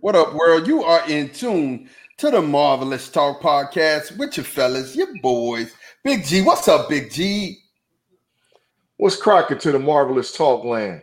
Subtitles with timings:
[0.00, 0.66] What up, world?
[0.66, 5.74] You are in tune to the Marvelous Talk podcast with your fellas, your boys.
[6.02, 7.58] Big G, what's up, Big G?
[8.96, 11.02] What's cracking to the Marvelous Talk land?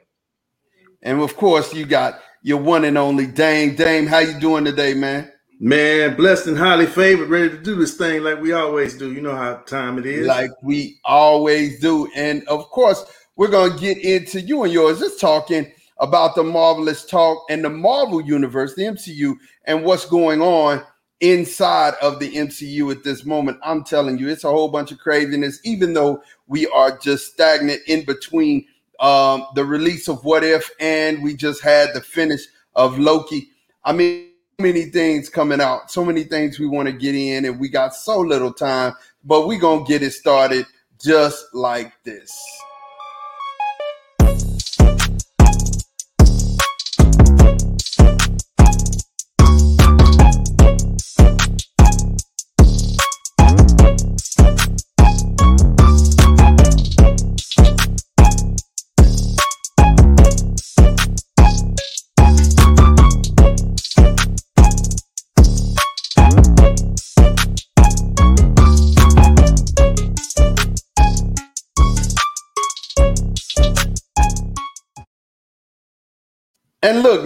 [1.04, 3.76] And of course, you got your one and only Dame.
[3.76, 5.32] Dame, how you doing today, man?
[5.60, 9.14] Man, blessed and highly favored, ready to do this thing like we always do.
[9.14, 10.26] You know how time it is.
[10.26, 12.10] Like we always do.
[12.16, 13.06] And of course,
[13.36, 17.64] we're going to get into you and yours just talking about the marvelous talk and
[17.64, 19.36] the Marvel universe, the MCU,
[19.66, 20.84] and what's going on
[21.20, 23.60] inside of the MCU at this moment.
[23.64, 27.82] I'm telling you, it's a whole bunch of craziness, even though we are just stagnant
[27.88, 28.66] in between
[29.00, 32.42] um, the release of What If and we just had the finish
[32.76, 33.50] of Loki.
[33.84, 34.30] I mean,
[34.60, 37.96] many things coming out, so many things we want to get in, and we got
[37.96, 38.94] so little time,
[39.24, 40.66] but we're going to get it started
[41.00, 42.36] just like this.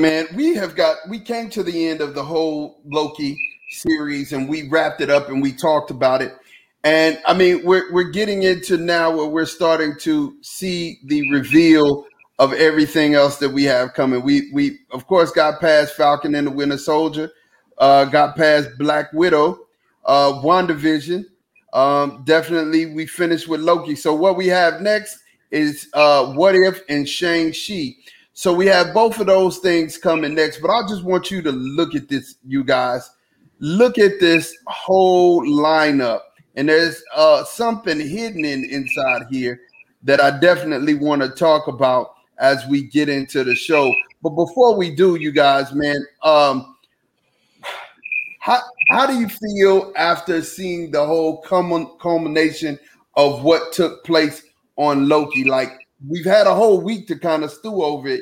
[0.02, 3.38] Man, we have got we came to the end of the whole Loki
[3.70, 6.34] series and we wrapped it up and we talked about it.
[6.84, 12.06] And I mean, we're we're getting into now where we're starting to see the reveal
[12.40, 14.24] of everything else that we have coming.
[14.24, 17.32] We we of course got past Falcon and the Winter Soldier,
[17.78, 19.60] uh, got past Black Widow,
[20.06, 21.26] uh, WandaVision.
[21.74, 23.96] Um, definitely we finished with Loki.
[23.96, 25.20] So what we have next
[25.52, 27.96] is uh, What If and Shang-Chi.
[28.34, 31.52] So we have both of those things coming next, but I just want you to
[31.52, 33.10] look at this, you guys.
[33.60, 36.22] Look at this whole lineup,
[36.56, 39.62] and there's uh, something hidden in inside here
[40.04, 43.94] that I definitely want to talk about as we get into the show.
[44.24, 46.76] But before we do, you guys, man, um,
[48.40, 51.42] how how do you feel after seeing the whole
[52.00, 52.80] culmination
[53.16, 54.42] of what took place
[54.78, 55.44] on Loki?
[55.44, 58.22] Like we've had a whole week to kind of stew over it.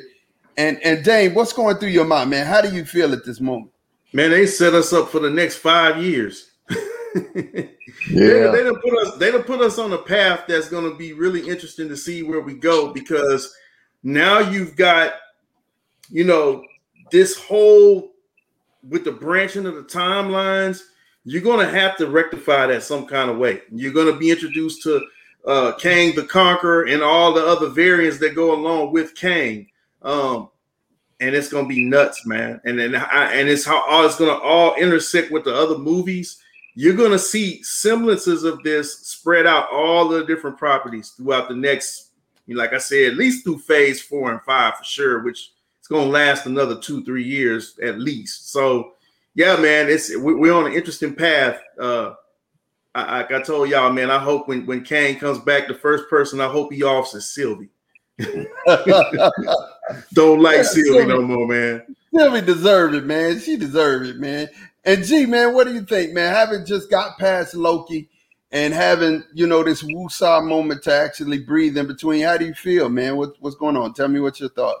[0.60, 2.46] And and Dane, what's going through your mind, man?
[2.46, 3.72] How do you feel at this moment?
[4.12, 6.50] Man, they set us up for the next five years.
[6.68, 7.62] yeah,
[8.10, 9.16] they, they don't put us.
[9.16, 12.22] They don't put us on a path that's going to be really interesting to see
[12.22, 13.54] where we go because
[14.02, 15.14] now you've got,
[16.10, 16.62] you know,
[17.10, 18.10] this whole
[18.86, 20.82] with the branching of the timelines.
[21.24, 23.62] You're going to have to rectify that some kind of way.
[23.72, 25.06] You're going to be introduced to
[25.46, 29.66] uh, Kang the Conqueror and all the other variants that go along with Kang.
[30.02, 30.48] Um,
[31.20, 32.60] and it's gonna be nuts, man.
[32.64, 36.42] And then and it's how all it's gonna all intersect with the other movies.
[36.74, 42.12] You're gonna see semblances of this spread out all the different properties throughout the next,
[42.48, 46.10] like I said, at least through phase four and five for sure, which it's gonna
[46.10, 48.50] last another two, three years at least.
[48.50, 48.94] So
[49.34, 51.60] yeah, man, it's we're on an interesting path.
[51.78, 52.14] Uh
[52.94, 56.08] I, like I told y'all, man, I hope when when Kang comes back, the first
[56.08, 57.68] person I hope he offs is Sylvie.
[60.12, 61.96] Don't like yeah, Sylvie no more, man.
[62.14, 63.40] Sylvie deserved it, man.
[63.40, 64.48] She deserved it, man.
[64.84, 66.34] And G, man, what do you think, man?
[66.34, 68.08] Having just got past Loki
[68.50, 72.54] and having, you know, this woosah moment to actually breathe in between, how do you
[72.54, 73.16] feel, man?
[73.16, 73.94] What, what's going on?
[73.94, 74.80] Tell me what's your thoughts.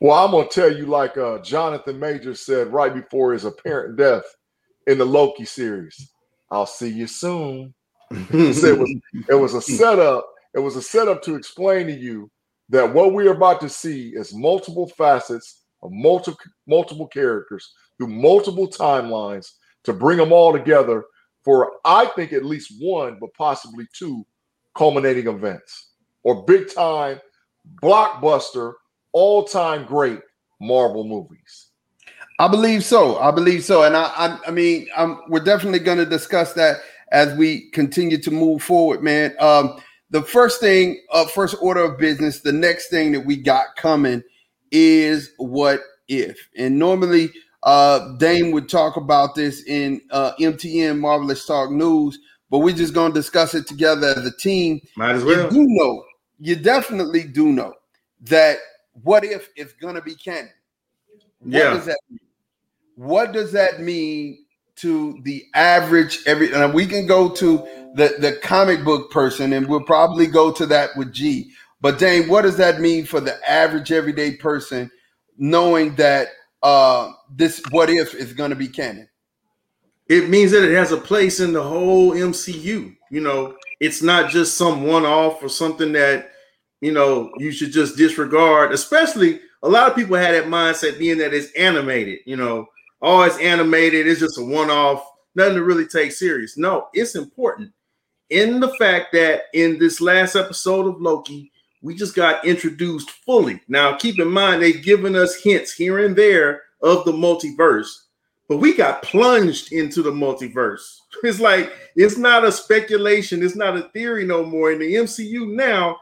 [0.00, 4.24] Well, I'm gonna tell you, like uh, Jonathan Major said right before his apparent death
[4.86, 6.10] in the Loki series.
[6.50, 7.72] I'll see you soon.
[8.10, 8.94] it was
[9.28, 10.28] it was a setup.
[10.52, 12.30] It was a setup to explain to you
[12.68, 18.68] that what we're about to see is multiple facets of multiple multiple characters through multiple
[18.68, 19.52] timelines
[19.84, 21.04] to bring them all together
[21.42, 24.24] for I think at least one, but possibly two
[24.74, 25.90] culminating events
[26.22, 27.20] or big time
[27.82, 28.72] blockbuster,
[29.12, 30.20] all time great
[30.60, 31.68] Marvel movies.
[32.38, 33.18] I believe so.
[33.18, 36.78] I believe so, and I, I, I mean, I'm, we're definitely going to discuss that
[37.12, 39.34] as we continue to move forward, man.
[39.38, 39.80] Um,
[40.14, 44.22] the first thing, uh, first order of business, the next thing that we got coming
[44.70, 46.38] is what if.
[46.56, 47.32] And normally,
[47.64, 52.16] uh, Dame would talk about this in uh, MTN Marvelous Talk News,
[52.48, 54.80] but we're just going to discuss it together as a team.
[54.96, 55.46] Might as well.
[55.46, 56.04] You do know,
[56.38, 57.74] you definitely do know
[58.20, 58.58] that
[59.02, 60.48] what if is going to be canon.
[61.40, 61.70] What yeah.
[61.70, 62.20] does that mean?
[62.94, 64.43] What does that mean
[64.76, 67.58] to the average every and we can go to
[67.94, 71.50] the the comic book person and we'll probably go to that with G.
[71.80, 74.90] But Dane, what does that mean for the average everyday person
[75.36, 76.28] knowing that
[76.62, 79.08] uh, this what if is going to be canon?
[80.08, 82.94] It means that it has a place in the whole MCU.
[83.10, 86.32] You know, it's not just some one off or something that
[86.80, 88.72] you know you should just disregard.
[88.72, 92.20] Especially a lot of people had that mindset being that it's animated.
[92.26, 92.66] You know,
[93.02, 94.06] oh, it's animated.
[94.06, 95.04] It's just a one off.
[95.34, 96.56] Nothing to really take serious.
[96.56, 97.72] No, it's important
[98.30, 101.52] in the fact that in this last episode of Loki,
[101.82, 103.60] we just got introduced fully.
[103.68, 107.88] Now, keep in mind, they've given us hints here and there of the multiverse,
[108.48, 110.98] but we got plunged into the multiverse.
[111.22, 114.72] It's like it's not a speculation, it's not a theory no more.
[114.72, 115.96] In the MCU now,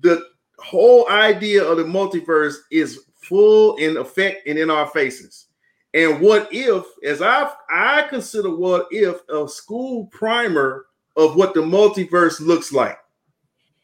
[0.00, 0.24] the
[0.58, 5.48] whole idea of the multiverse is full in effect and in our faces.
[5.94, 10.86] And what if, as I I consider what if a school primer
[11.16, 12.98] of what the multiverse looks like.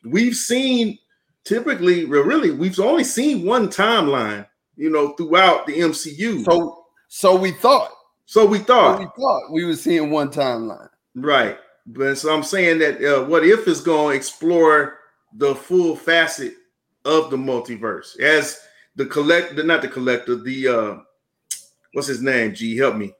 [0.04, 0.98] We've seen
[1.44, 4.46] typically, really, we've only seen one timeline,
[4.76, 6.44] you know, throughout the MCU.
[6.44, 7.92] So, so we thought.
[8.26, 8.98] So we thought.
[8.98, 10.88] So we thought we were seeing one timeline.
[11.14, 11.58] Right.
[11.86, 14.98] But so I'm saying that uh, what if is going to explore
[15.34, 16.54] the full facet
[17.04, 18.60] of the multiverse as
[18.96, 20.96] the collector, not the collector, the uh
[21.92, 22.54] what's his name?
[22.54, 23.12] G, help me.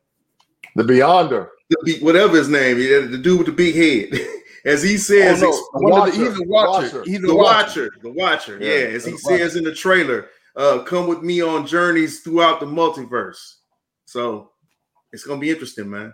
[0.77, 1.49] The Beyonder
[1.83, 4.21] the, whatever his name, the dude with the big head.
[4.65, 5.89] As he says, oh, no.
[5.89, 7.05] watcher, the, he's a watcher.
[7.07, 7.91] He's the watcher.
[8.03, 8.59] The watcher.
[8.61, 12.61] Yeah, yeah as he says in the trailer, uh, come with me on journeys throughout
[12.61, 13.55] the multiverse.
[14.05, 14.51] So
[15.15, 16.13] it's gonna be interesting, man.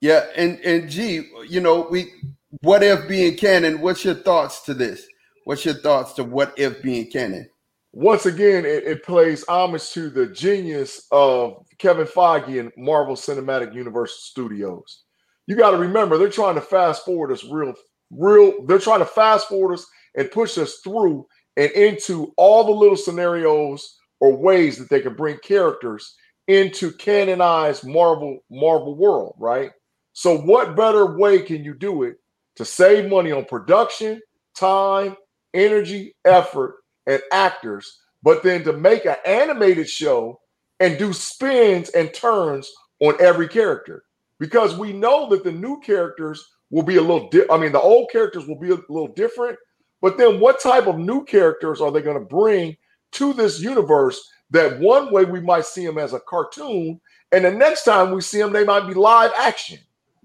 [0.00, 2.12] Yeah, and and G, you know, we
[2.60, 3.80] what if being canon?
[3.80, 5.04] What's your thoughts to this?
[5.42, 7.50] What's your thoughts to what if being canon?
[7.92, 13.74] Once again, it, it plays homage to the genius of Kevin Feige and Marvel Cinematic
[13.74, 15.02] Universe Studios.
[15.46, 17.74] You got to remember, they're trying to fast forward us real,
[18.10, 18.64] real.
[18.66, 19.86] They're trying to fast forward us
[20.16, 25.14] and push us through and into all the little scenarios or ways that they can
[25.14, 26.14] bring characters
[26.48, 29.70] into canonized Marvel Marvel world, right?
[30.14, 32.16] So, what better way can you do it
[32.56, 34.20] to save money on production,
[34.56, 35.16] time,
[35.54, 40.40] energy, effort, and actors, but then to make an animated show
[40.80, 42.70] and do spins and turns
[43.00, 44.04] on every character.
[44.38, 47.80] Because we know that the new characters will be a little di- I mean the
[47.80, 49.56] old characters will be a little different
[50.00, 52.76] but then what type of new characters are they going to bring
[53.12, 54.20] to this universe
[54.50, 57.00] that one way we might see them as a cartoon
[57.30, 59.78] and the next time we see them they might be live action?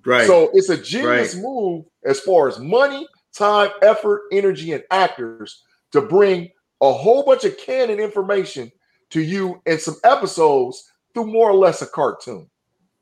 [0.06, 0.26] Right.
[0.26, 1.44] So it's a genius right.
[1.44, 6.50] move as far as money time effort energy and actors to bring
[6.82, 8.72] a whole bunch of canon information
[9.10, 12.50] to you in some episodes through more or less a cartoon.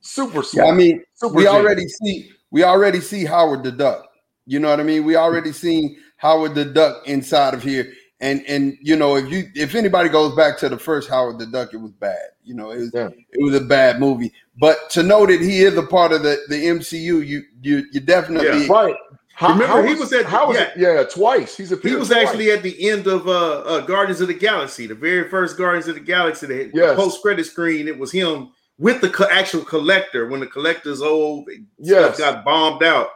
[0.01, 0.67] Super smart.
[0.67, 1.53] Yeah, I mean, Super we genius.
[1.53, 4.07] already see we already see Howard the Duck.
[4.45, 5.03] You know what I mean?
[5.03, 7.91] We already seen Howard the Duck inside of here.
[8.21, 11.47] And and you know, if you if anybody goes back to the first Howard the
[11.47, 12.29] Duck, it was bad.
[12.43, 13.09] You know, it was yeah.
[13.09, 14.31] it was a bad movie.
[14.57, 17.99] But to know that he is a part of the, the MCU, you you you
[17.99, 18.95] definitely yeah, right.
[19.35, 21.57] How, Remember, how he was, was at how was yeah, it, yeah twice.
[21.57, 22.25] He's a he was twice.
[22.25, 25.89] actually at the end of uh, uh, Guardians of the Galaxy, the very first Guardians
[25.89, 26.47] of the Galaxy.
[26.47, 26.95] The yes.
[26.95, 31.49] post credit screen, it was him with the co- actual collector when the collector's old
[31.77, 32.15] yes.
[32.15, 33.09] stuff got bombed out.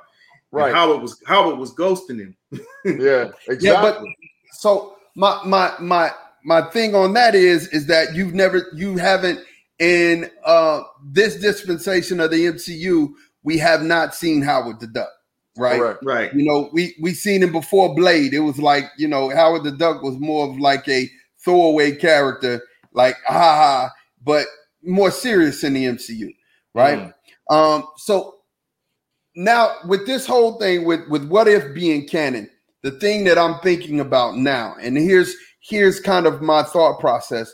[0.51, 2.36] Right, how it was how it was ghosting him.
[2.83, 3.69] yeah, exactly.
[3.69, 4.04] Yeah, but
[4.51, 6.12] so my my my
[6.44, 9.39] my thing on that is is that you've never you haven't
[9.77, 15.09] in uh this dispensation of the MCU we have not seen Howard the Duck
[15.59, 15.80] right?
[15.80, 15.99] Correct.
[16.04, 16.33] Right.
[16.33, 18.33] You know, we we seen him before Blade.
[18.33, 21.09] It was like you know Howard the Duck was more of like a
[21.44, 22.61] throwaway character,
[22.94, 23.92] like ha ha,
[24.23, 24.47] but
[24.83, 26.33] more serious in the MCU,
[26.73, 27.13] right?
[27.49, 27.54] Mm.
[27.54, 28.35] Um, so
[29.35, 32.49] now with this whole thing with with what if being canon,
[32.83, 37.54] the thing that I'm thinking about now, and here's here's kind of my thought process.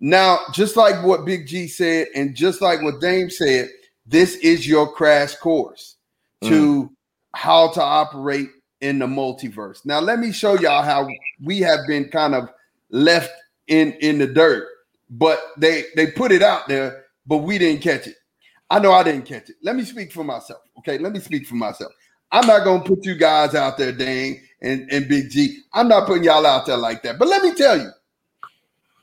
[0.00, 3.68] Now, just like what Big G said, and just like what Dame said,
[4.06, 5.96] this is your crash course
[6.42, 6.90] to mm
[7.34, 8.48] how to operate
[8.80, 9.84] in the multiverse.
[9.84, 11.08] Now, let me show y'all how
[11.42, 12.48] we have been kind of
[12.90, 13.32] left
[13.66, 14.66] in in the dirt,
[15.10, 18.16] but they they put it out there, but we didn't catch it.
[18.70, 19.56] I know I didn't catch it.
[19.62, 20.60] Let me speak for myself.
[20.78, 21.92] Okay, let me speak for myself.
[22.30, 25.60] I'm not gonna put you guys out there, Dane and, and Big G.
[25.72, 27.18] I'm not putting y'all out there like that.
[27.18, 27.90] But let me tell you,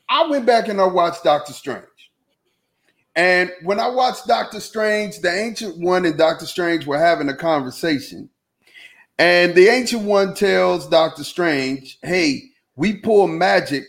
[0.10, 1.86] I went back and I watched Doctor Strange.
[3.16, 7.36] And when I watched Doctor Strange, the Ancient One and Doctor Strange were having a
[7.36, 8.30] conversation.
[9.18, 12.44] And the Ancient One tells Doctor Strange, hey,
[12.76, 13.84] we pull magic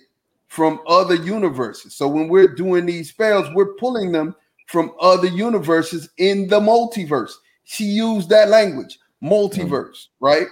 [0.47, 1.95] from other universes.
[1.95, 4.37] So when we're doing these spells, we're pulling them
[4.69, 7.33] from other universes in the multiverse.
[7.65, 10.25] She used that language, multiverse, mm-hmm.
[10.25, 10.47] right?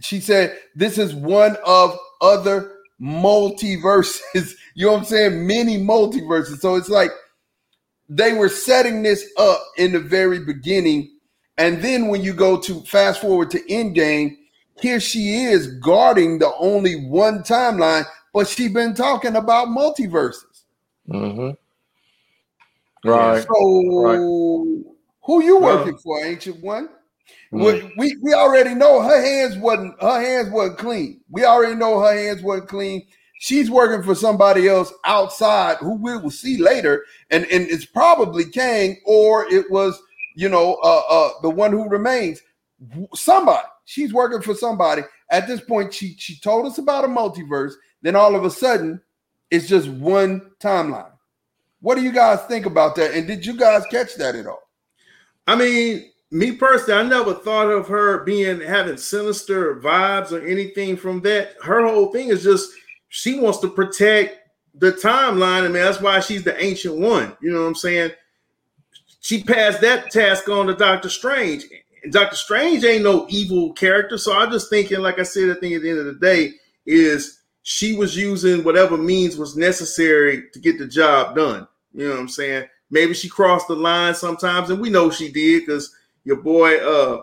[0.00, 4.52] She said, this is one of other multiverses.
[4.74, 5.46] you know what I'm saying?
[5.46, 6.60] Many multiverses.
[6.60, 7.10] So it's like,
[8.08, 11.12] they were setting this up in the very beginning.
[11.58, 14.36] And then when you go to fast forward to Endgame,
[14.80, 20.64] here she is guarding the only one timeline, but she's been talking about multiverses.
[21.08, 21.50] Mm-hmm.
[23.08, 23.42] Right.
[23.42, 24.16] So right.
[24.16, 26.88] who you working well, for, ancient one?
[27.52, 27.88] Mm-hmm.
[27.98, 31.20] We, we already know her hands wasn't her hands wasn't clean.
[31.30, 33.06] We already know her hands weren't clean.
[33.38, 38.46] She's working for somebody else outside who we will see later, and, and it's probably
[38.46, 40.00] Kang or it was
[40.34, 42.40] you know uh, uh, the one who remains.
[43.14, 45.02] Somebody she's working for somebody.
[45.30, 47.72] At this point, she she told us about a multiverse.
[48.02, 49.00] Then all of a sudden,
[49.50, 51.10] it's just one timeline.
[51.80, 53.12] What do you guys think about that?
[53.12, 54.62] And did you guys catch that at all?
[55.46, 60.96] I mean, me personally, I never thought of her being having sinister vibes or anything
[60.96, 61.54] from that.
[61.62, 62.70] Her whole thing is just
[63.08, 64.38] she wants to protect
[64.74, 65.64] the timeline.
[65.64, 67.36] I mean, that's why she's the ancient one.
[67.40, 68.10] You know what I'm saying?
[69.20, 71.64] She passed that task on to Doctor Strange.
[72.10, 74.18] Doctor Strange ain't no evil character.
[74.18, 76.52] So I'm just thinking, like I said, I think at the end of the day,
[76.84, 81.66] is she was using whatever means was necessary to get the job done.
[81.92, 82.68] You know what I'm saying?
[82.90, 85.92] Maybe she crossed the line sometimes, and we know she did because
[86.24, 87.22] your boy uh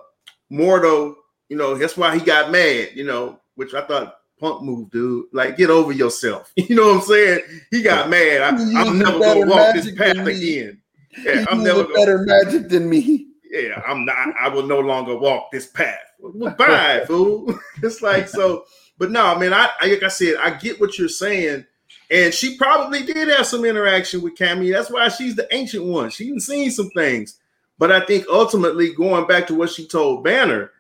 [0.52, 1.16] Mordo,
[1.48, 5.25] you know, that's why he got mad, you know, which I thought punk move, dude.
[5.32, 6.52] Like, get over yourself.
[6.58, 7.40] You know what I'm saying?
[7.72, 8.42] He got mad.
[8.42, 10.80] I, am never gonna walk this path again.
[11.24, 15.52] Yeah, I'm never better magic than me yeah, I'm not, I will no longer walk
[15.52, 16.00] this path.
[16.20, 17.54] Well, bye, fool.
[17.84, 18.66] it's like so,
[18.98, 21.66] but no, man, I, I like I said, I get what you're saying.
[22.10, 24.72] And she probably did have some interaction with Cammy.
[24.72, 26.10] That's why she's the ancient one.
[26.10, 27.40] She's seen some things.
[27.78, 30.72] But I think ultimately, going back to what she told Banner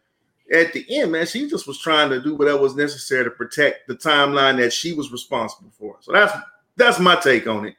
[0.53, 3.87] at the end, man, she just was trying to do whatever was necessary to protect
[3.87, 5.97] the timeline that she was responsible for.
[6.01, 6.33] So that's
[6.75, 7.75] that's my take on it.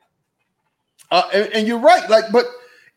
[1.11, 2.09] Uh, and, and you're right.
[2.11, 2.47] Like, but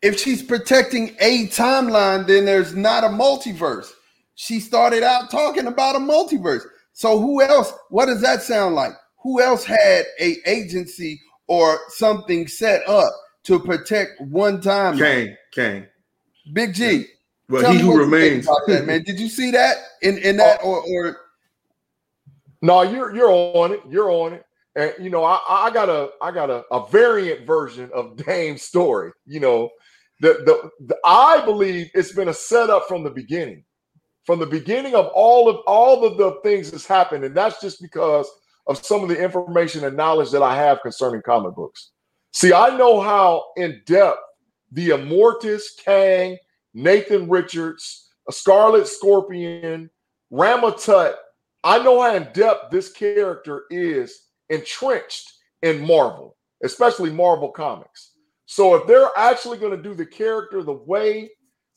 [0.02, 3.90] if she's protecting a timeline, then there's not a multiverse.
[4.34, 6.62] She started out talking about a multiverse.
[6.92, 7.72] So who else?
[7.90, 8.92] What does that sound like?
[9.22, 13.12] Who else had a agency or something set up
[13.44, 14.98] to protect one timeline?
[14.98, 15.86] Kang, Kang.
[16.52, 17.06] Big G.
[17.48, 18.46] Well, he who remains.
[18.46, 19.02] That, man.
[19.04, 20.82] Did you see that in, in that oh.
[20.86, 21.16] or, or
[22.60, 23.80] no, you're you're on it.
[23.88, 24.44] You're on it.
[24.76, 28.62] And you know, I, I got a I got a, a variant version of Dame's
[28.62, 29.12] story.
[29.26, 29.70] You know,
[30.20, 33.64] the, the, the I believe it's been a setup from the beginning,
[34.24, 37.80] from the beginning of all of all of the things that's happened, and that's just
[37.80, 38.28] because
[38.66, 41.92] of some of the information and knowledge that I have concerning comic books.
[42.32, 44.18] See, I know how in depth
[44.70, 46.36] the Immortus, Kang,
[46.78, 49.90] Nathan Richards, a Scarlet Scorpion,
[50.30, 51.18] Rama-Tut.
[51.64, 55.32] I know how in depth this character is entrenched
[55.62, 58.12] in Marvel, especially Marvel Comics.
[58.46, 61.30] So if they're actually going to do the character the way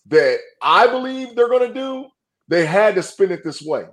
[0.06, 2.06] that I believe they're going to do,
[2.48, 3.86] they had to spin it this way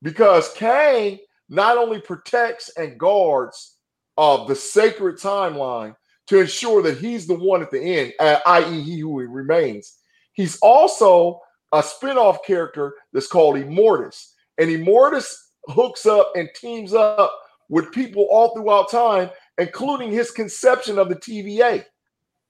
[0.00, 1.18] because Kang
[1.50, 3.76] not only protects and guards
[4.16, 5.94] uh, the sacred timeline
[6.28, 9.98] to ensure that he's the one at the end, uh, i.e., he who remains.
[10.34, 11.40] He's also
[11.72, 14.32] a spin-off character that's called Immortus.
[14.58, 15.34] And Immortus
[15.66, 17.32] hooks up and teams up
[17.68, 21.84] with people all throughout time, including his conception of the TVA.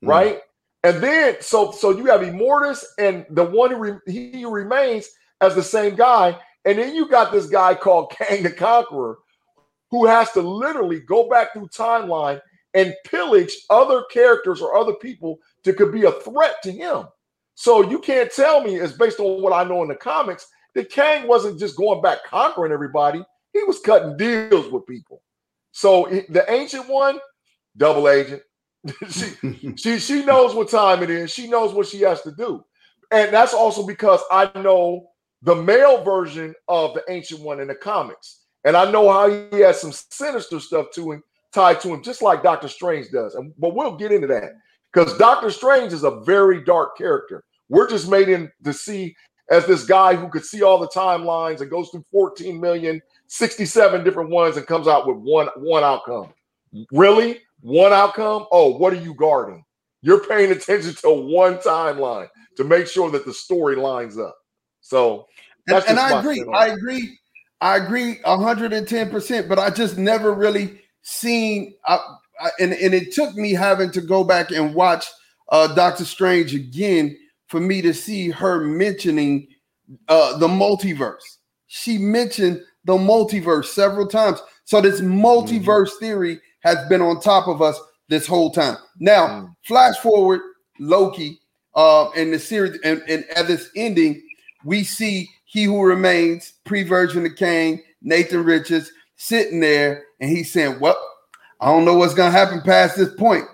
[0.04, 0.08] Mm.
[0.08, 0.40] right?
[0.82, 5.08] And then so so you have Immortus and the one who re, he who remains
[5.40, 9.18] as the same guy, and then you got this guy called Kang the Conqueror,
[9.90, 12.40] who has to literally go back through timeline
[12.74, 17.06] and pillage other characters or other people to could be a threat to him.
[17.54, 20.90] So you can't tell me, it's based on what I know in the comics, that
[20.90, 25.22] Kang wasn't just going back conquering everybody; he was cutting deals with people.
[25.72, 27.18] So the ancient one,
[27.76, 28.42] double agent,
[29.08, 31.32] she, she she knows what time it is.
[31.32, 32.64] She knows what she has to do.
[33.10, 35.08] And that's also because I know
[35.42, 38.40] the male version of the ancient one in the comics.
[38.64, 42.22] And I know how he has some sinister stuff to him, tied to him, just
[42.22, 43.34] like Doctor Strange does.
[43.34, 44.52] And but we'll get into that
[44.94, 47.42] because Doctor Strange is a very dark character.
[47.68, 49.16] We're just made him to see
[49.50, 54.04] as this guy who could see all the timelines and goes through 14 million, 67
[54.04, 56.32] different ones and comes out with one one outcome.
[56.92, 57.40] Really?
[57.60, 58.46] One outcome.
[58.52, 59.64] Oh, what are you guarding?
[60.02, 64.36] You're paying attention to one timeline to make sure that the story lines up.
[64.80, 65.26] So
[65.66, 66.44] and, and I agree.
[66.52, 67.18] I agree.
[67.60, 71.98] I agree 110%, but I just never really seen I,
[72.40, 75.06] I, and, and it took me having to go back and watch
[75.50, 77.16] uh, Doctor Strange again
[77.48, 79.48] for me to see her mentioning
[80.08, 81.22] uh, the multiverse.
[81.66, 84.40] She mentioned the multiverse several times.
[84.64, 86.04] So this multiverse mm-hmm.
[86.04, 88.76] theory has been on top of us this whole time.
[88.98, 89.54] Now, mm.
[89.66, 90.40] flash forward
[90.78, 91.40] Loki
[91.74, 94.22] uh, in the series, and, and at this ending,
[94.64, 100.80] we see He Who Remains, pre-version of Kang, Nathan Richards sitting there, and he's saying,
[100.80, 100.96] "Well,
[101.60, 103.44] I don't know what's gonna happen past this point."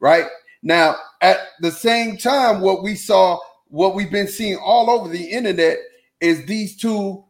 [0.00, 0.26] Right
[0.62, 5.24] now, at the same time, what we saw, what we've been seeing all over the
[5.24, 5.78] internet,
[6.20, 7.24] is these two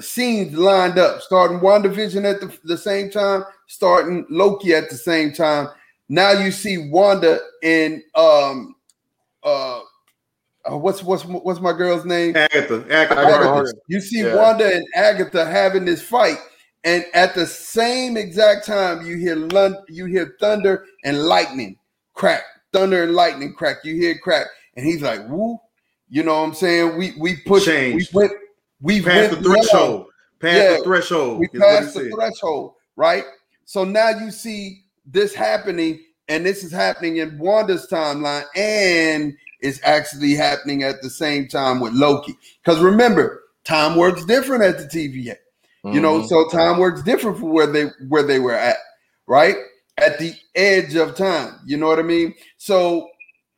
[0.00, 5.32] scenes lined up, starting WandaVision at the, the same time, starting Loki at the same
[5.32, 5.68] time.
[6.08, 8.74] Now you see Wanda and um
[9.42, 9.80] uh,
[10.68, 12.36] uh what's what's what's my girl's name?
[12.36, 12.84] Agatha.
[12.90, 13.20] Agatha.
[13.20, 13.72] Agatha.
[13.86, 14.34] You see yeah.
[14.34, 16.38] Wanda and Agatha having this fight,
[16.84, 21.76] and at the same exact time, you hear lun- you hear thunder and lightning
[22.14, 23.78] crack, thunder and lightning crack.
[23.84, 24.46] You hear crack,
[24.76, 25.58] and he's like, "Woo!"
[26.08, 26.96] You know what I'm saying?
[26.96, 28.32] We we pushed, we went,
[28.80, 30.06] we passed the threshold.
[30.40, 31.38] Past yeah, the threshold.
[31.38, 33.24] We passed the threshold, right?
[33.66, 39.80] So now you see this happening, and this is happening in Wanda's timeline, and it's
[39.84, 42.36] actually happening at the same time with Loki.
[42.64, 45.36] Because remember, time works different at the TVA.
[45.84, 45.94] Mm-hmm.
[45.94, 46.26] You know, mm-hmm.
[46.26, 48.76] so time works different from where they where they were at,
[49.26, 49.56] right?
[49.98, 51.58] At the edge of time.
[51.64, 52.34] You know what I mean?
[52.58, 53.08] So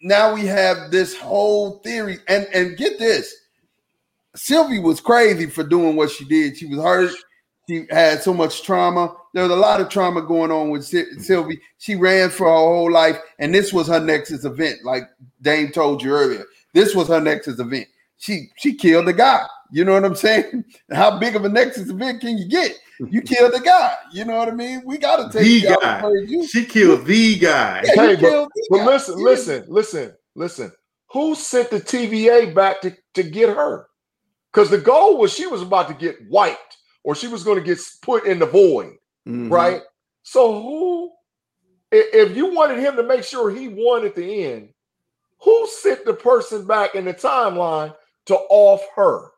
[0.00, 3.34] now we have this whole theory, and and get this.
[4.34, 6.56] Sylvie was crazy for doing what she did.
[6.56, 7.12] She was hurt.
[7.68, 9.14] She had so much trauma.
[9.34, 11.60] There was a lot of trauma going on with Sylvie.
[11.78, 14.84] She ran for her whole life, and this was her Nexus event.
[14.84, 15.04] Like
[15.40, 17.86] Dame told you earlier, this was her Nexus event.
[18.18, 19.46] She she killed the guy.
[19.72, 20.64] You know what I'm saying?
[20.92, 22.78] How big of a Nexus event can you get?
[23.00, 23.94] You killed the guy.
[24.12, 24.82] You know what I mean?
[24.84, 26.46] We got to take the guy.
[26.46, 27.82] She killed the guy.
[27.84, 28.86] Yeah, hey, but, but guy.
[28.86, 29.24] listen, yeah.
[29.24, 30.72] listen, listen, listen.
[31.12, 33.86] Who sent the TVA back to, to get her?
[34.52, 37.64] Because the goal was she was about to get wiped or she was going to
[37.64, 38.92] get put in the void,
[39.26, 39.48] mm-hmm.
[39.48, 39.80] right?
[40.22, 41.12] So who,
[41.90, 44.68] if you wanted him to make sure he won at the end,
[45.40, 47.94] who sent the person back in the timeline
[48.26, 49.32] to off her?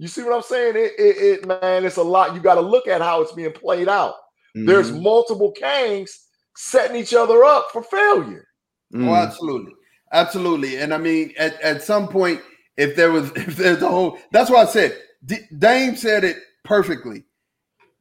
[0.00, 0.76] You see what I'm saying?
[0.76, 2.34] It, it, it man, it's a lot.
[2.34, 4.14] You got to look at how it's being played out.
[4.56, 4.64] Mm-hmm.
[4.64, 6.10] There's multiple Kangs
[6.56, 8.46] setting each other up for failure.
[8.94, 9.08] Mm-hmm.
[9.08, 9.74] Oh, absolutely,
[10.10, 10.78] absolutely.
[10.78, 12.40] And I mean, at, at some point,
[12.78, 16.38] if there was, if there's a whole, that's why I said D- Dame said it
[16.64, 17.24] perfectly.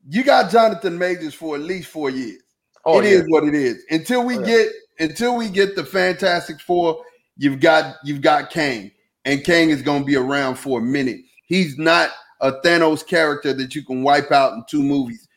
[0.08, 2.42] You got Jonathan Majors for at least four years.
[2.86, 3.10] Oh, it yeah.
[3.12, 3.84] is what it is.
[3.90, 4.46] Until we oh, yeah.
[4.46, 7.04] get until we get the Fantastic Four,
[7.36, 8.90] you've got you've got Kang,
[9.26, 11.20] and Kang is going to be around for a minute.
[11.50, 15.28] He's not a Thanos character that you can wipe out in two movies.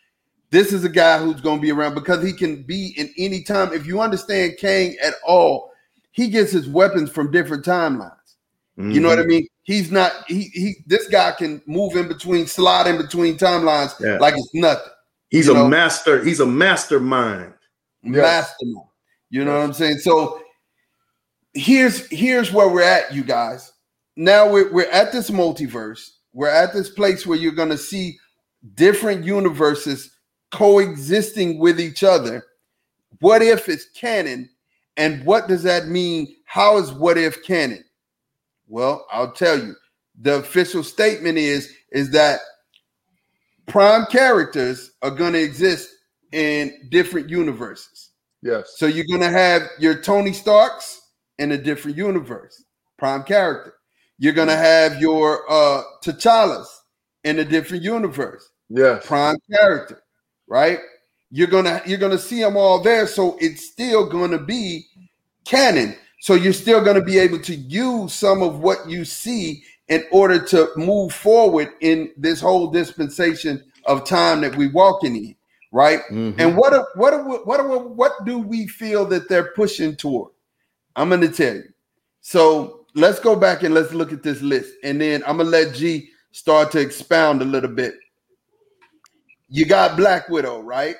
[0.50, 3.42] This is a guy who's going to be around because he can be in any
[3.42, 3.72] time.
[3.72, 5.72] If you understand Kang at all,
[6.10, 8.12] he gets his weapons from different timelines.
[8.78, 8.90] Mm-hmm.
[8.90, 9.30] You know what I mm-hmm.
[9.30, 9.48] mean?
[9.64, 14.18] He's not he he this guy can move in between slide in between timelines yeah.
[14.18, 14.92] like it's nothing.
[15.30, 15.68] He's a know?
[15.68, 17.54] master, he's a mastermind.
[18.02, 18.86] Mastermind.
[19.30, 19.58] You know yes.
[19.58, 19.98] what I'm saying?
[19.98, 20.42] So
[21.54, 23.71] here's here's where we're at, you guys.
[24.16, 26.10] Now we're we're at this multiverse.
[26.32, 28.18] We're at this place where you're gonna see
[28.74, 30.10] different universes
[30.50, 32.44] coexisting with each other.
[33.20, 34.50] What if it's canon?
[34.96, 36.34] And what does that mean?
[36.44, 37.84] How is what if canon?
[38.68, 39.74] Well, I'll tell you.
[40.20, 42.40] The official statement is is that
[43.66, 45.88] prime characters are going to exist
[46.32, 48.10] in different universes.
[48.42, 48.74] Yes.
[48.76, 51.00] So you're going to have your Tony Starks
[51.38, 52.64] in a different universe,
[52.98, 53.74] prime character.
[54.22, 56.68] You're to have your uh T'Challas
[57.24, 58.50] in a different universe.
[58.68, 59.04] Yes.
[59.04, 60.04] Prime character,
[60.46, 60.78] right?
[61.32, 64.86] You're to you're to see them all there so it's still to be
[65.44, 65.96] canon.
[66.20, 70.38] So you're still to be able to use some of what you see in order
[70.38, 75.34] to move forward in this whole dispensation of time that we're walking in,
[75.72, 75.98] right?
[76.12, 76.40] Mm-hmm.
[76.40, 80.30] And what are, what are, what are, what do we feel that they're pushing toward?
[80.94, 81.72] I'm going to tell you.
[82.20, 85.74] So let's go back and let's look at this list, and then I'm gonna let
[85.74, 87.94] G start to expound a little bit.
[89.48, 90.96] You got Black Widow, right?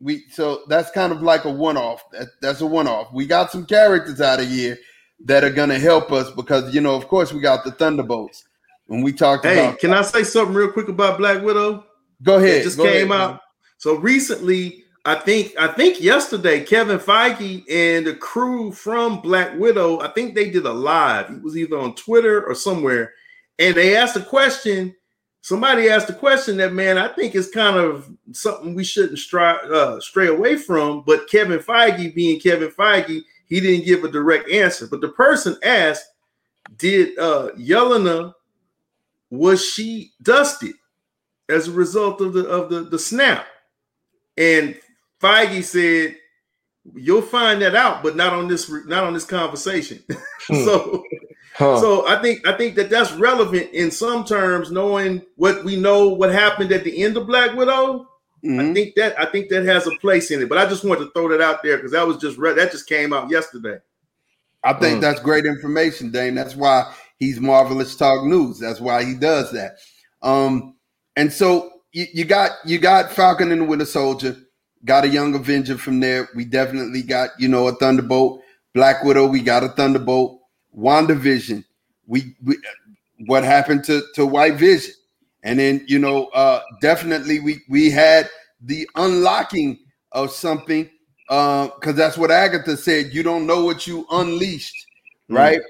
[0.00, 2.02] we so that's kind of like a one-off.
[2.12, 3.12] That, that's a one-off.
[3.12, 4.78] We got some characters out of here
[5.26, 8.44] that are gonna help us because you know, of course, we got the Thunderbolts.
[8.86, 11.84] When we talked hey, about can I say something real quick about Black Widow?
[12.22, 12.62] Go ahead.
[12.62, 13.30] It just Go came ahead, out.
[13.30, 13.40] Man.
[13.78, 20.00] So recently, I think I think yesterday, Kevin Feige and the crew from Black Widow,
[20.00, 21.30] I think they did a live.
[21.30, 23.14] It was either on Twitter or somewhere,
[23.58, 24.94] and they asked a question
[25.42, 29.56] somebody asked a question that man I think is kind of something we shouldn't stray
[29.72, 31.02] uh, stray away from.
[31.06, 34.86] But Kevin Feige, being Kevin Feige, he didn't give a direct answer.
[34.86, 36.04] But the person asked,
[36.76, 38.34] "Did uh, Yelena
[39.30, 40.74] was she dusted
[41.48, 43.46] as a result of the of the the snap?"
[44.36, 44.78] And
[45.20, 46.16] Feige said,
[46.94, 50.02] you'll find that out, but not on this not on this conversation.
[50.46, 50.64] Hmm.
[50.64, 51.04] so
[51.54, 51.78] huh.
[51.78, 56.08] so I think I think that that's relevant in some terms, knowing what we know
[56.08, 58.08] what happened at the end of Black Widow.
[58.42, 58.60] Mm-hmm.
[58.60, 60.48] I think that I think that has a place in it.
[60.48, 62.72] But I just wanted to throw that out there because that was just re- that
[62.72, 63.78] just came out yesterday.
[64.64, 65.00] I think mm.
[65.02, 66.34] that's great information, Dane.
[66.34, 68.58] That's why he's marvelous talk news.
[68.58, 69.76] That's why he does that.
[70.22, 70.76] Um,
[71.16, 74.36] and so you, you got you got Falcon and the Winter Soldier,
[74.84, 76.28] got a Young Avenger from there.
[76.34, 78.42] We definitely got you know a Thunderbolt,
[78.74, 79.26] Black Widow.
[79.26, 80.40] We got a Thunderbolt,
[80.76, 81.64] WandaVision.
[82.06, 82.56] We, we
[83.26, 84.94] what happened to to White Vision,
[85.42, 88.28] and then you know uh, definitely we we had
[88.62, 89.78] the unlocking
[90.12, 90.88] of something
[91.28, 93.12] because uh, that's what Agatha said.
[93.12, 94.86] You don't know what you unleashed,
[95.30, 95.36] mm.
[95.36, 95.60] right?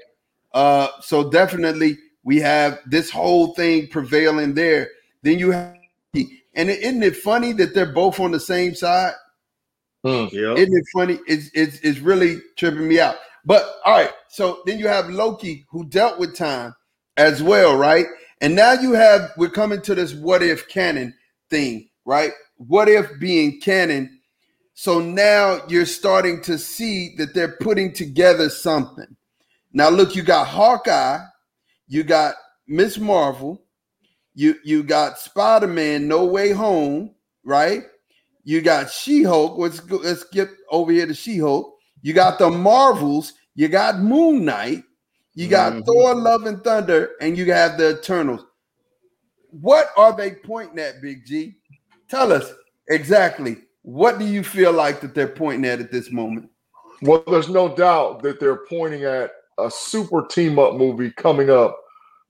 [0.53, 4.89] Uh, so definitely we have this whole thing prevailing there.
[5.21, 5.75] Then you have,
[6.55, 9.13] and isn't it funny that they're both on the same side?
[10.05, 10.57] Mm, yep.
[10.57, 11.19] Isn't it funny?
[11.27, 13.15] It's, it's it's really tripping me out.
[13.45, 16.73] But all right, so then you have Loki who dealt with time
[17.17, 18.05] as well, right?
[18.39, 21.13] And now you have we're coming to this what if canon
[21.49, 22.31] thing, right?
[22.57, 24.19] What if being canon?
[24.73, 29.15] So now you're starting to see that they're putting together something.
[29.73, 31.19] Now look, you got Hawkeye,
[31.87, 32.35] you got
[32.67, 32.99] Ms.
[32.99, 33.60] Marvel,
[34.33, 37.13] you you got Spider Man No Way Home,
[37.43, 37.83] right?
[38.43, 39.57] You got She Hulk.
[39.57, 41.77] Let's go, let's get over here to She Hulk.
[42.01, 43.33] You got the Marvels.
[43.55, 44.83] You got Moon Knight.
[45.33, 45.83] You got mm-hmm.
[45.83, 48.45] Thor, Love and Thunder, and you have the Eternals.
[49.51, 51.55] What are they pointing at, Big G?
[52.09, 52.51] Tell us
[52.89, 53.57] exactly.
[53.83, 56.49] What do you feel like that they're pointing at at this moment?
[57.01, 61.77] Well, there's no doubt that they're pointing at a super team up movie coming up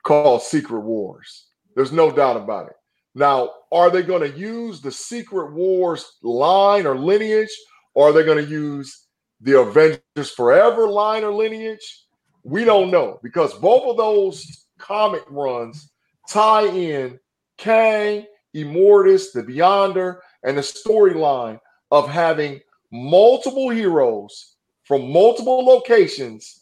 [0.03, 1.47] called Secret Wars.
[1.75, 2.75] There's no doubt about it.
[3.13, 7.55] Now, are they going to use the Secret Wars line or lineage,
[7.93, 9.05] or are they going to use
[9.41, 12.05] the Avengers Forever line or lineage?
[12.43, 15.91] We don't know because both of those comic runs
[16.29, 17.19] tie in
[17.57, 21.59] Kang, Immortus, the Beyonder, and the storyline
[21.91, 22.59] of having
[22.91, 26.61] multiple heroes from multiple locations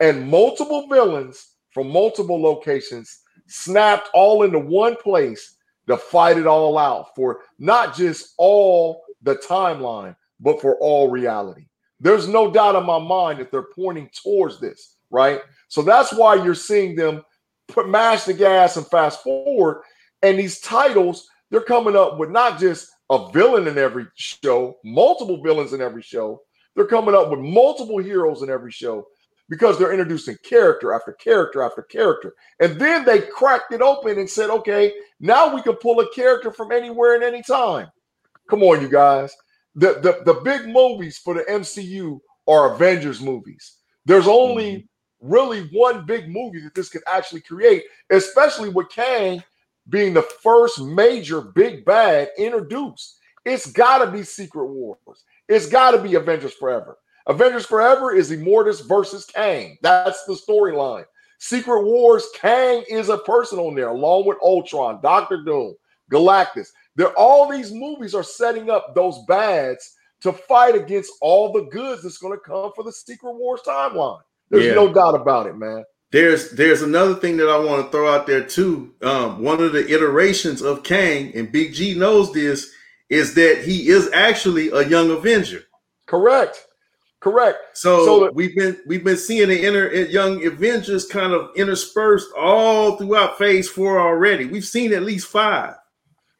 [0.00, 5.56] and multiple villains from multiple locations snapped all into one place
[5.88, 11.66] to fight it all out for not just all the timeline, but for all reality.
[12.00, 15.40] There's no doubt in my mind that they're pointing towards this, right?
[15.68, 17.24] So that's why you're seeing them
[17.66, 19.82] put mash the gas and fast forward.
[20.22, 25.42] And these titles, they're coming up with not just a villain in every show, multiple
[25.42, 26.42] villains in every show.
[26.76, 29.06] They're coming up with multiple heroes in every show
[29.48, 32.34] because they're introducing character after character after character.
[32.60, 36.52] And then they cracked it open and said, okay, now we can pull a character
[36.52, 37.88] from anywhere and any time.
[38.48, 39.34] Come on, you guys.
[39.74, 43.76] The, the, the big movies for the MCU are Avengers movies.
[44.04, 44.72] There's only
[45.22, 45.32] mm-hmm.
[45.32, 49.42] really one big movie that this could actually create, especially with Kang
[49.88, 53.18] being the first major big bad introduced.
[53.44, 55.24] It's got to be Secret Wars.
[55.48, 56.98] It's got to be Avengers Forever.
[57.28, 59.76] Avengers Forever is Immortus versus Kang.
[59.82, 61.04] That's the storyline.
[61.38, 65.74] Secret Wars, Kang is a person on there, along with Ultron, Doctor Doom,
[66.10, 66.68] Galactus.
[66.96, 72.02] There, all these movies are setting up those bads to fight against all the goods
[72.02, 74.20] that's going to come for the Secret Wars timeline.
[74.50, 74.74] There's yeah.
[74.74, 75.84] no doubt about it, man.
[76.10, 78.94] There's there's another thing that I want to throw out there too.
[79.02, 82.72] Um, one of the iterations of Kang, and Big G knows this,
[83.10, 85.64] is that he is actually a young Avenger.
[86.06, 86.66] Correct.
[87.20, 87.58] Correct.
[87.74, 92.96] So, so we've been we've been seeing the inner young Avengers kind of interspersed all
[92.96, 94.44] throughout Phase Four already.
[94.44, 95.74] We've seen at least five.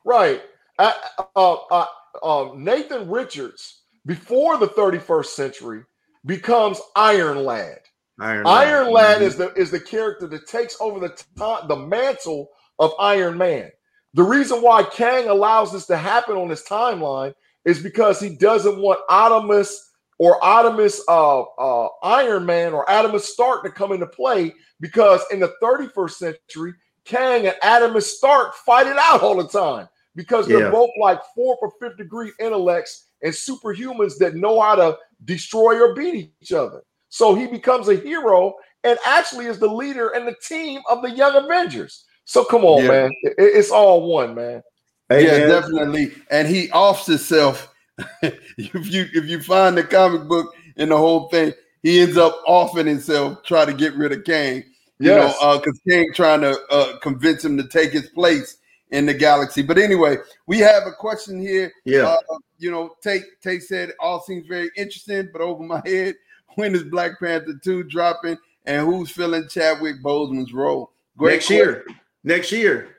[0.05, 0.43] Right.
[0.79, 0.93] Uh,
[1.35, 5.83] uh, Nathan Richards before the 31st century
[6.25, 7.81] becomes Iron Lad.
[8.21, 9.27] Iron, Iron Lad, mm-hmm.
[9.27, 13.71] is the is the character that takes over the t- the mantle of Iron Man.
[14.15, 18.81] The reason why Kang allows this to happen on his timeline is because he doesn't
[18.81, 19.75] want Adamus
[20.19, 25.41] or Adamus uh, uh, Iron Man or Adamus Stark to come into play because in
[25.41, 30.65] the 31st century, Kang and Adamus Stark fight it out all the time because they're
[30.65, 30.71] yeah.
[30.71, 35.95] both like fourth or fifth degree intellects and superhumans that know how to destroy or
[35.95, 36.83] beat each other.
[37.09, 38.55] So he becomes a hero
[38.85, 42.05] and actually is the leader and the team of the Young Avengers.
[42.25, 42.89] So come on, yeah.
[42.89, 43.11] man.
[43.23, 44.63] It, it's all one, man.
[45.09, 45.49] Hey, yeah, man.
[45.49, 46.13] definitely.
[46.31, 47.73] And he offs himself
[48.23, 52.41] if you if you find the comic book and the whole thing, he ends up
[52.47, 54.65] offing himself, trying to get rid of Kang.
[55.01, 55.41] You yes.
[55.41, 58.59] know, because uh, Kang trying to uh, convince him to take his place
[58.91, 59.63] in the galaxy.
[59.63, 61.73] But anyway, we have a question here.
[61.85, 62.05] Yeah.
[62.05, 66.17] Uh, you know, Tate Tate said all seems very interesting, but over my head,
[66.57, 70.93] when is Black Panther 2 dropping and who's filling Chadwick Boseman's role?
[71.17, 71.67] Great next question.
[71.67, 71.87] year.
[72.25, 72.97] Next year.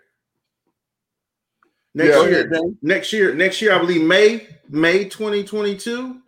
[2.00, 2.62] Next yeah, year.
[2.82, 3.34] Next year.
[3.34, 6.22] Next year, I believe May, May 2022.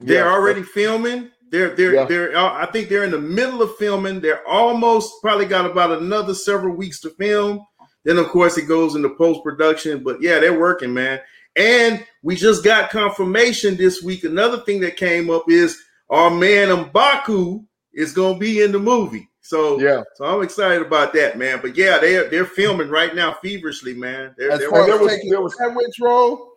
[0.00, 0.32] They're yeah.
[0.32, 1.30] already filming.
[1.50, 2.04] They're they're yeah.
[2.04, 4.20] they're uh, I think they're in the middle of filming.
[4.20, 7.64] They're almost probably got about another several weeks to film.
[8.04, 10.02] Then of course it goes into post production.
[10.02, 11.20] But yeah, they're working, man.
[11.54, 14.24] And we just got confirmation this week.
[14.24, 17.64] Another thing that came up is our man Mbaku
[17.94, 19.28] is gonna be in the movie.
[19.46, 21.60] So yeah, so I'm excited about that, man.
[21.62, 24.34] But yeah, they're they're filming right now feverishly, man.
[24.36, 26.54] They're, As they're far as taking there was, which role,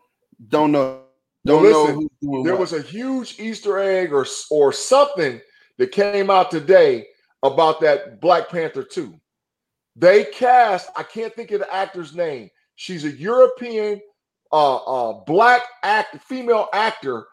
[0.47, 1.03] don't know.
[1.45, 2.61] Don't listen, know there what.
[2.61, 5.39] was a huge Easter egg or or something
[5.77, 7.05] that came out today
[7.43, 9.13] about that Black Panther 2.
[9.95, 12.49] They cast, I can't think of the actor's name.
[12.75, 14.01] She's a European
[14.51, 17.27] uh, uh, black act, female actor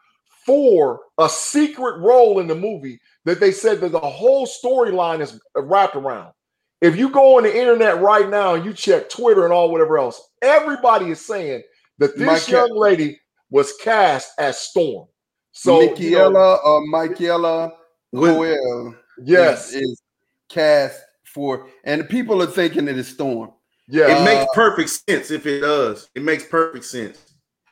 [0.44, 5.38] for a secret role in the movie that they said that the whole storyline is
[5.54, 6.32] wrapped around.
[6.80, 9.98] If you go on the internet right now and you check Twitter and all whatever
[9.98, 11.62] else, everybody is saying
[11.98, 15.08] that this young lady was cast as Storm.
[15.52, 17.72] So Michaela or Michaela
[18.14, 20.02] Coel yes, is, is,
[20.48, 23.50] cast for, and people are thinking it is Storm.
[23.88, 26.08] Yeah, it uh, makes perfect sense if it does.
[26.14, 27.18] It makes perfect sense.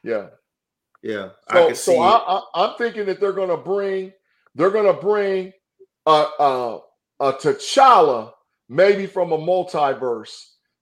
[0.03, 0.29] Yeah,
[1.03, 1.31] yeah.
[1.53, 4.13] So, I so I, I, am thinking that they're going to bring,
[4.55, 5.53] they're going to bring
[6.07, 6.79] a, a,
[7.21, 8.33] a T'Challa,
[8.69, 10.35] maybe from a multiverse,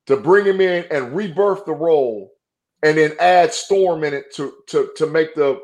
[0.07, 2.33] to bring him in and rebirth the role
[2.83, 5.61] and then add Storm in it to to to make the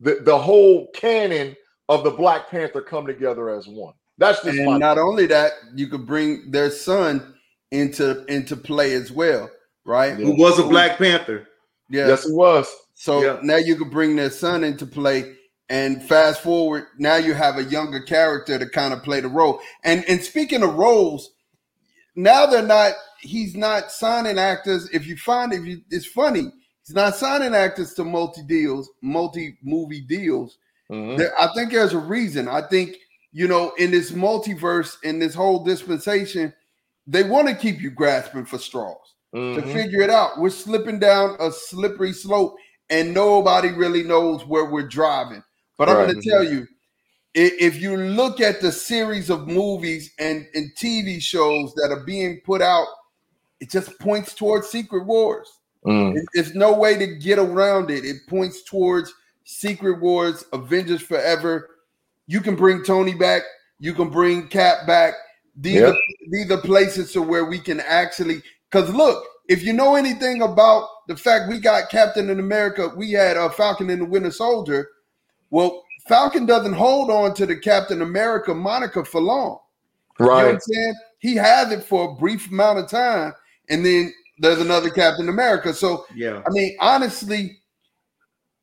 [0.00, 1.56] the, the whole canon
[1.88, 3.94] of the Black Panther come together as one.
[4.18, 7.34] That's just and not only that, you could bring their son
[7.70, 9.50] into into play as well,
[9.84, 10.14] right?
[10.14, 11.48] Who was a Black Panther?
[11.88, 12.08] Yeah.
[12.08, 12.72] Yes, it was.
[12.94, 13.38] So yeah.
[13.42, 15.34] now you could bring their son into play.
[15.70, 19.60] And fast forward, now you have a younger character to kind of play the role.
[19.84, 21.30] And and speaking of roles,
[22.16, 22.94] now they're not.
[23.20, 24.90] He's not signing actors.
[24.92, 26.50] If you find if you, it's funny,
[26.84, 30.58] He's not signing actors to multi deals, multi movie deals.
[30.90, 31.18] Mm-hmm.
[31.18, 32.48] There, I think there's a reason.
[32.48, 32.96] I think
[33.30, 36.52] you know in this multiverse, in this whole dispensation,
[37.06, 38.96] they want to keep you grasping for straws
[39.32, 39.60] mm-hmm.
[39.60, 40.40] to figure it out.
[40.40, 42.56] We're slipping down a slippery slope,
[42.88, 45.44] and nobody really knows where we're driving.
[45.80, 45.96] But right.
[45.96, 46.68] I'm going to tell you,
[47.32, 52.42] if you look at the series of movies and, and TV shows that are being
[52.44, 52.86] put out,
[53.60, 55.50] it just points towards Secret Wars.
[55.86, 56.18] Mm.
[56.34, 58.04] There's no way to get around it.
[58.04, 59.14] It points towards
[59.44, 61.70] Secret Wars, Avengers Forever.
[62.26, 63.40] You can bring Tony back.
[63.78, 65.14] You can bring Cap back.
[65.56, 65.94] These, yep.
[65.94, 65.98] are,
[66.30, 68.42] these are places to where we can actually.
[68.70, 73.12] Because look, if you know anything about the fact we got Captain in America, we
[73.12, 74.86] had a uh, Falcon and the Winter Soldier.
[75.50, 79.58] Well, Falcon doesn't hold on to the Captain America moniker for long.
[80.18, 80.38] Right.
[80.38, 80.94] You know I'm saying?
[81.18, 83.32] He has it for a brief amount of time.
[83.68, 85.72] And then there's another Captain America.
[85.72, 87.58] So yeah, I mean, honestly,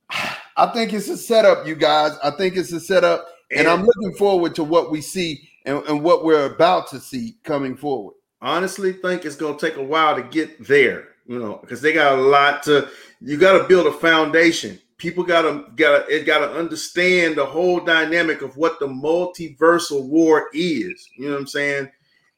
[0.10, 2.18] I think it's a setup, you guys.
[2.24, 5.84] I think it's a setup, and, and I'm looking forward to what we see and,
[5.86, 8.16] and what we're about to see coming forward.
[8.42, 11.10] Honestly, think it's going to take a while to get there.
[11.28, 12.90] You know, because they got a lot to.
[13.20, 14.80] You got to build a foundation.
[14.98, 20.08] People got to gotta it got to understand the whole dynamic of what the multiversal
[20.08, 21.08] war is.
[21.16, 21.92] You know what I'm saying?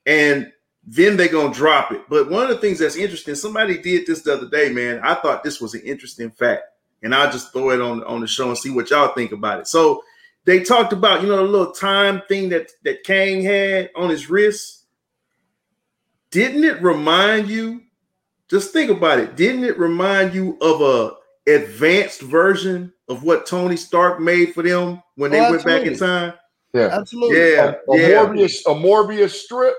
[0.05, 0.51] And
[0.83, 2.01] then they're gonna drop it.
[2.09, 4.99] But one of the things that's interesting, somebody did this the other day, man.
[5.03, 6.63] I thought this was an interesting fact,
[7.03, 9.59] and I'll just throw it on on the show and see what y'all think about
[9.59, 9.67] it.
[9.67, 10.03] So
[10.45, 14.29] they talked about, you know, the little time thing that that Kang had on his
[14.29, 14.85] wrist.
[16.31, 17.83] Didn't it remind you?
[18.49, 19.35] Just think about it.
[19.35, 21.18] Didn't it remind you of a
[21.55, 25.97] advanced version of what Tony Stark made for them when they oh, went back in
[25.97, 26.33] time?
[26.73, 27.39] Yeah, absolutely.
[27.39, 28.25] Yeah, a, a yeah.
[28.25, 29.75] Morbius, a Morbius strip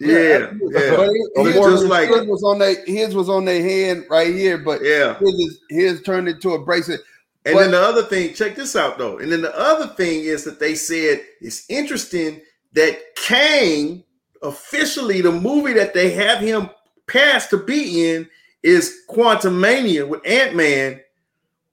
[0.00, 0.96] yeah, yeah.
[1.34, 4.82] But his, just like was on their his was on their hand right here, but
[4.82, 7.00] yeah, his, his turned into a bracelet.
[7.44, 9.18] And but, then the other thing, check this out though.
[9.18, 12.40] And then the other thing is that they said it's interesting
[12.72, 14.04] that Kang
[14.42, 16.70] officially the movie that they have him
[17.06, 18.28] passed to be in
[18.62, 21.00] is Quantumania with Ant Man.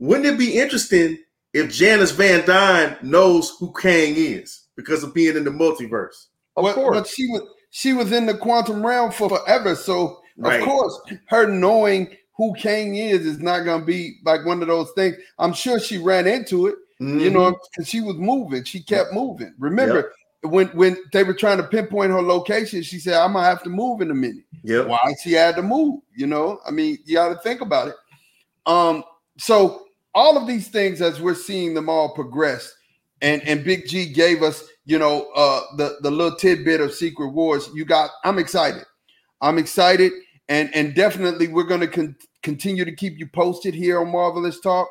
[0.02, 1.20] Wouldn't it be interesting
[1.54, 6.26] if Janice Van Dyne knows who Kang is because of being in the multiverse?
[6.58, 9.76] Of well, course, but she was she was in the quantum realm for forever.
[9.76, 10.60] So right.
[10.60, 14.92] of course, her knowing who Kang is is not gonna be like one of those
[14.96, 15.18] things.
[15.38, 17.20] I'm sure she ran into it, mm-hmm.
[17.20, 18.64] you know, because she was moving.
[18.64, 19.54] She kept moving.
[19.60, 20.12] Remember,
[20.44, 20.52] yep.
[20.52, 23.70] when when they were trying to pinpoint her location, she said, "I'm gonna have to
[23.70, 24.82] move in a minute." Yeah.
[24.82, 26.02] Why she had to move?
[26.16, 27.96] You know, I mean, you got to think about it.
[28.66, 29.04] Um,
[29.38, 32.74] so all of these things, as we're seeing them all progress,
[33.22, 37.30] and and Big G gave us, you know, uh, the the little tidbit of Secret
[37.30, 37.70] Wars.
[37.74, 38.12] You got.
[38.24, 38.84] I'm excited.
[39.42, 40.12] I'm excited,
[40.50, 44.60] and and definitely we're going to con- continue to keep you posted here on Marvelous
[44.60, 44.88] Talk.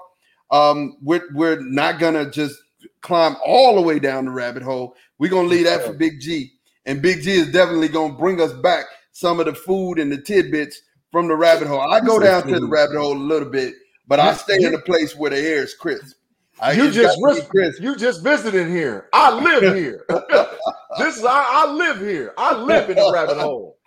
[0.50, 2.56] Um, we're we're not gonna just
[3.02, 4.94] climb all the way down the rabbit hole.
[5.18, 6.50] We're gonna leave that for Big G,
[6.86, 10.20] and Big G is definitely gonna bring us back some of the food and the
[10.20, 10.80] tidbits
[11.12, 11.80] from the rabbit hole.
[11.80, 13.74] I go down to the rabbit hole a little bit,
[14.06, 16.16] but I stay in a place where the air is crisp.
[16.60, 17.80] I you just crisp.
[17.80, 19.08] you just visited here.
[19.12, 20.04] I live here.
[20.98, 22.34] this is I, I live here.
[22.36, 23.78] I live in the rabbit hole.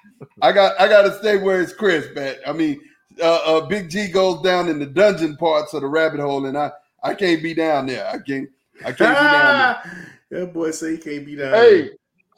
[0.42, 2.18] I got I got to stay where it's crisp.
[2.18, 2.80] At I mean,
[3.22, 6.58] uh, uh, Big G goes down in the dungeon parts of the rabbit hole, and
[6.58, 6.72] I
[7.04, 8.08] I can't be down there.
[8.08, 8.50] I can't
[8.80, 10.08] I can't be down there.
[10.32, 11.92] That boy say he can't be down hey, there.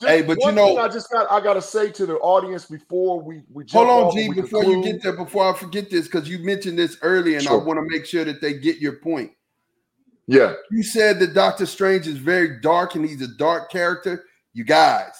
[0.05, 3.21] Hey, but you know, I just got I got to say to the audience before
[3.21, 4.85] we we hold on, G, before conclude.
[4.85, 7.61] you get there, before I forget this, because you mentioned this earlier, and sure.
[7.61, 9.31] I want to make sure that they get your point.
[10.27, 14.25] Yeah, you said that Doctor Strange is very dark and he's a dark character.
[14.53, 15.13] You guys,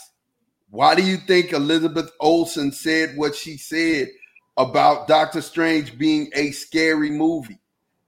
[0.69, 4.09] why do you think Elizabeth Olsen said what she said
[4.57, 7.59] about Doctor Strange being a scary movie?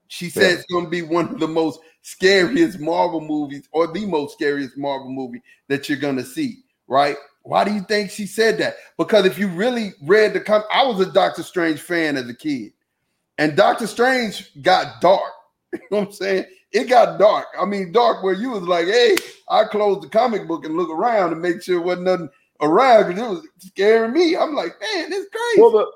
[0.08, 0.54] She said yeah.
[0.54, 4.76] it's going to be one of the most scariest Marvel movies, or the most scariest
[4.76, 7.16] Marvel movie that you're going to see, right?
[7.42, 8.76] Why do you think she said that?
[8.96, 12.34] Because if you really read the com- I was a Doctor Strange fan as a
[12.34, 12.72] kid,
[13.38, 15.22] and Doctor Strange got dark.
[15.72, 16.44] You know what I'm saying?
[16.72, 17.48] It got dark.
[17.60, 19.16] I mean, dark where you was like, hey,
[19.50, 22.30] I closed the comic book and look around and make sure wasn't nothing
[22.62, 24.34] around because it was scaring me.
[24.34, 25.60] I'm like, man, it's crazy.
[25.60, 25.86] Well, the,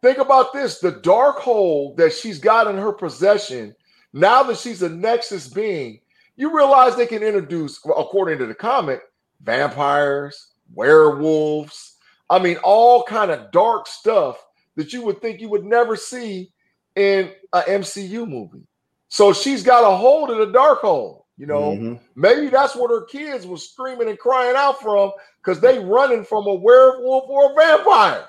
[0.00, 3.74] think about this: the dark hole that she's got in her possession.
[4.12, 6.00] Now that she's a Nexus being,
[6.36, 9.02] you realize they can introduce, according to the comic,
[9.42, 11.96] vampires, werewolves.
[12.28, 14.44] I mean, all kind of dark stuff
[14.76, 16.52] that you would think you would never see
[16.96, 18.66] in a MCU movie.
[19.08, 21.26] So she's got a hold of the dark hole.
[21.36, 21.94] You know, mm-hmm.
[22.16, 25.10] maybe that's what her kids was screaming and crying out from
[25.42, 28.28] because they running from a werewolf or a vampire.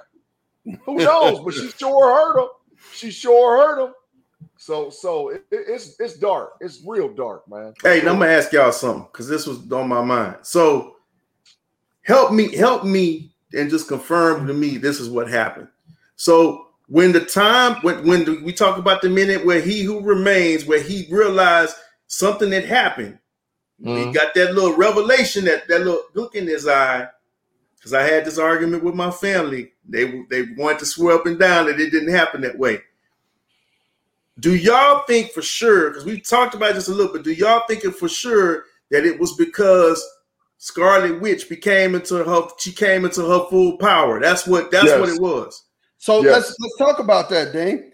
[0.86, 1.41] Who knows?
[1.43, 2.50] but she sure heard them.
[2.93, 3.93] She sure heard them.
[4.56, 6.54] So, so it, it's it's dark.
[6.62, 7.74] It's real dark, man.
[7.84, 10.38] Hey, I'm gonna ask y'all something because this was on my mind.
[10.43, 10.95] So,
[12.04, 15.68] help me, help me, and just confirm to me this is what happened.
[16.16, 20.66] So, when the time when when we talk about the minute where he who remains
[20.66, 21.74] where he realized
[22.08, 23.18] something had happened
[23.82, 24.10] mm-hmm.
[24.10, 27.08] he got that little revelation that that little look in his eye
[27.78, 31.40] because i had this argument with my family they they wanted to swear up and
[31.40, 32.78] down that it didn't happen that way
[34.42, 37.64] do y'all think for sure because we talked about this a little bit do y'all
[37.70, 40.06] think it for sure that it was because
[40.62, 45.00] scarlet witch became into her she came into her full power that's what that's yes.
[45.00, 45.63] what it was
[46.02, 46.34] so yes.
[46.34, 47.91] let's let's talk about that, Dane.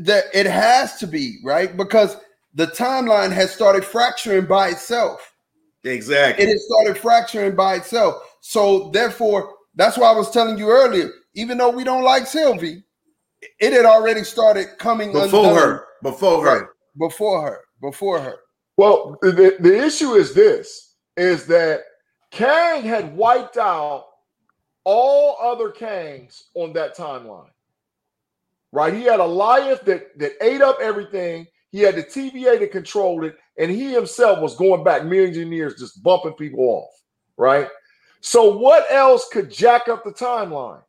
[0.00, 2.18] That it has to be right because
[2.52, 5.34] the timeline has started fracturing by itself.
[5.84, 6.44] Exactly.
[6.44, 8.36] It has started fracturing by itself.
[8.42, 11.08] So therefore, that's why I was telling you earlier.
[11.32, 12.84] Even though we don't like Sylvie,
[13.58, 15.56] it had already started coming before undone.
[15.56, 15.84] her.
[16.02, 16.58] Before her.
[16.60, 16.68] Right.
[16.98, 17.60] Before her.
[17.80, 18.36] Before her.
[18.76, 21.80] Well, the, the issue is this: is that
[22.30, 24.06] Kang had wiped out
[24.84, 27.50] all other Kangs on that timeline.
[28.72, 28.94] Right?
[28.94, 31.46] He had Alioth that, that ate up everything.
[31.70, 35.52] He had the TVA that controlled it, and he himself was going back millions of
[35.52, 36.90] years just bumping people off.
[37.36, 37.68] Right?
[38.20, 40.82] So, what else could jack up the timeline?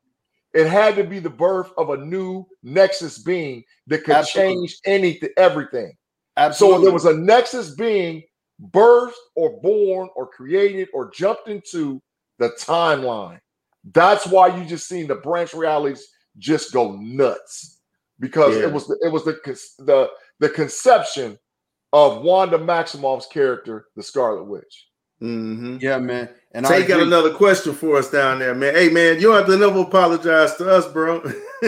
[0.54, 4.54] It had to be the birth of a new Nexus being that could Absolutely.
[4.54, 5.94] change anything, everything.
[6.36, 6.78] Absolutely.
[6.78, 8.24] So there was a Nexus being
[8.70, 12.02] birthed or born or created or jumped into
[12.40, 13.40] the timeline.
[13.94, 17.80] That's why you just seen the branch realities just go nuts
[18.20, 18.64] because yeah.
[18.64, 19.34] it was the, it was the
[19.80, 21.38] the the conception
[21.94, 24.88] of Wanda Maximoff's character, the Scarlet Witch.
[25.22, 25.78] Mm-hmm.
[25.82, 26.30] Yeah, man.
[26.54, 28.74] And Tay got another question for us down there, man.
[28.74, 31.22] Hey, man, you don't have to never apologize to us, bro.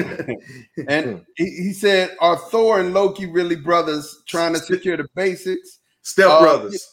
[0.88, 5.80] and he, he, said, "Are Thor and Loki really brothers trying to secure the basics?
[6.04, 6.88] Step uh, brothers?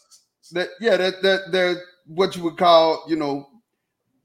[0.53, 3.49] That yeah, that that they're what you would call, you know,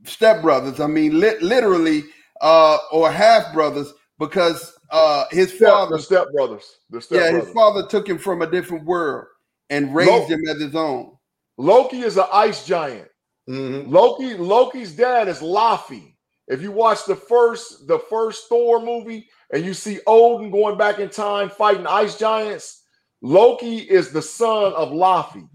[0.04, 0.80] stepbrothers.
[0.80, 2.04] I mean, li- literally,
[2.42, 7.48] uh, or half brothers, because uh, his step, father, the stepbrothers, the step yeah, brothers.
[7.48, 9.26] his father took him from a different world
[9.70, 11.16] and raised Loki, him as his own.
[11.58, 13.08] Loki is an ice giant.
[13.50, 13.92] Mm-hmm.
[13.92, 16.14] Loki, Loki's dad is Laufey.
[16.48, 21.00] If you watch the first, the first Thor movie, and you see Odin going back
[21.00, 22.84] in time fighting ice giants,
[23.26, 25.50] Loki is the son of Laffy.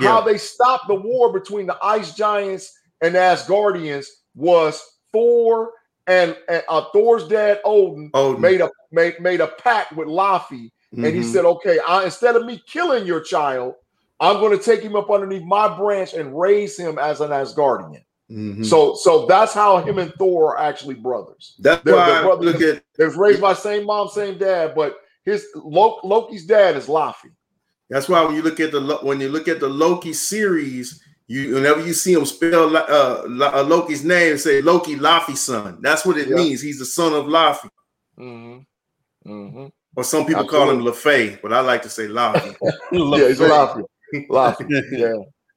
[0.00, 0.08] yeah.
[0.08, 4.06] how they stopped the war between the Ice Giants and Asgardians
[4.36, 4.80] was
[5.12, 5.72] Thor
[6.06, 10.70] and, and uh, Thor's dad Odin, Odin, made a made, made a pact with Laffy,
[10.70, 11.04] mm-hmm.
[11.04, 11.32] and he mm-hmm.
[11.32, 13.74] said, "Okay, I, instead of me killing your child,
[14.20, 18.04] I'm going to take him up underneath my branch and raise him as an Asgardian."
[18.30, 18.62] Mm-hmm.
[18.62, 21.56] So, so that's how him and Thor are actually brothers.
[21.58, 22.52] That's they're, why they're brothers.
[22.52, 26.86] Look at, they was raised by same mom, same dad, but his Loki's dad is
[26.86, 27.30] Laffy.
[27.90, 31.54] That's why when you look at the when you look at the Loki series, you
[31.54, 35.78] whenever you see him spell uh, uh, Loki's name, say Loki Laufey's son.
[35.82, 36.36] That's what it yep.
[36.36, 36.62] means.
[36.62, 37.68] He's the son of Laffy.
[38.18, 39.30] Mm-hmm.
[39.30, 39.66] Mm-hmm.
[39.96, 40.66] Or some people Absolutely.
[40.66, 42.54] call him LaFay, but I like to say Laufey.
[42.92, 43.82] yeah, he's Laufey.
[44.30, 44.84] Laufey.
[44.92, 45.14] Yeah.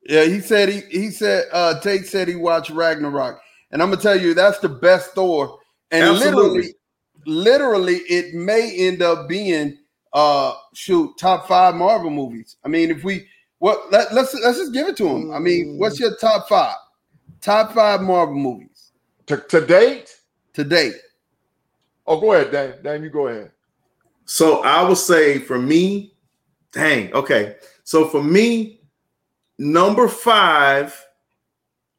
[0.07, 3.39] Yeah, he said he he said uh Tate said he watched Ragnarok.
[3.72, 5.59] And I'm gonna tell you that's the best Thor.
[5.91, 6.41] And Absolutely.
[6.41, 6.74] literally,
[7.26, 9.78] literally, it may end up being
[10.13, 12.57] uh shoot top five Marvel movies.
[12.63, 13.28] I mean, if we
[13.59, 15.32] what let, let's let's just give it to him.
[15.32, 16.76] I mean, what's your top five?
[17.41, 18.91] Top five Marvel movies
[19.28, 20.15] to, to date.
[20.53, 20.95] To date.
[22.05, 22.74] Oh, go ahead, Dan.
[22.84, 23.51] Dan, you go ahead.
[24.26, 26.13] So I would say for me,
[26.72, 27.55] dang, okay.
[27.84, 28.82] So for me,
[29.57, 30.99] number five,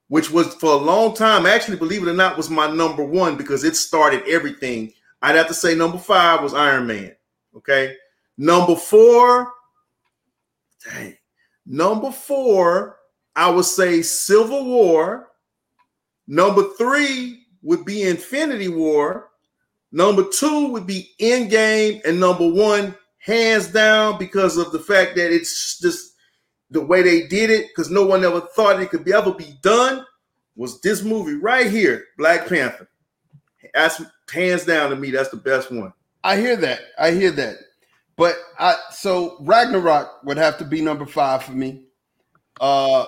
[0.09, 3.37] which was for a long time, actually, believe it or not, was my number one
[3.37, 4.93] because it started everything.
[5.23, 7.15] I'd have to say number five was Iron Man.
[7.57, 7.95] Okay.
[8.39, 9.53] Number four,
[10.85, 11.17] dang.
[11.67, 12.97] Number four,
[13.37, 15.29] I would say Civil War.
[16.27, 19.29] Number three would be Infinity War.
[19.93, 22.03] Number two would be Endgame.
[22.05, 26.15] And number one, hands down, because of the fact that it's just
[26.71, 29.59] the way they did it, because no one ever thought it could be ever be
[29.63, 30.07] done,
[30.57, 32.89] was this movie right here, Black Panther.
[33.75, 34.01] That's
[34.31, 35.93] hands down to me, that's the best one.
[36.23, 36.81] I hear that.
[36.99, 37.57] I hear that.
[38.17, 41.85] But I so Ragnarok would have to be number five for me.
[42.61, 43.07] Uh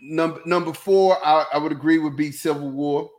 [0.00, 3.10] number number four, I, I would agree would be Civil War.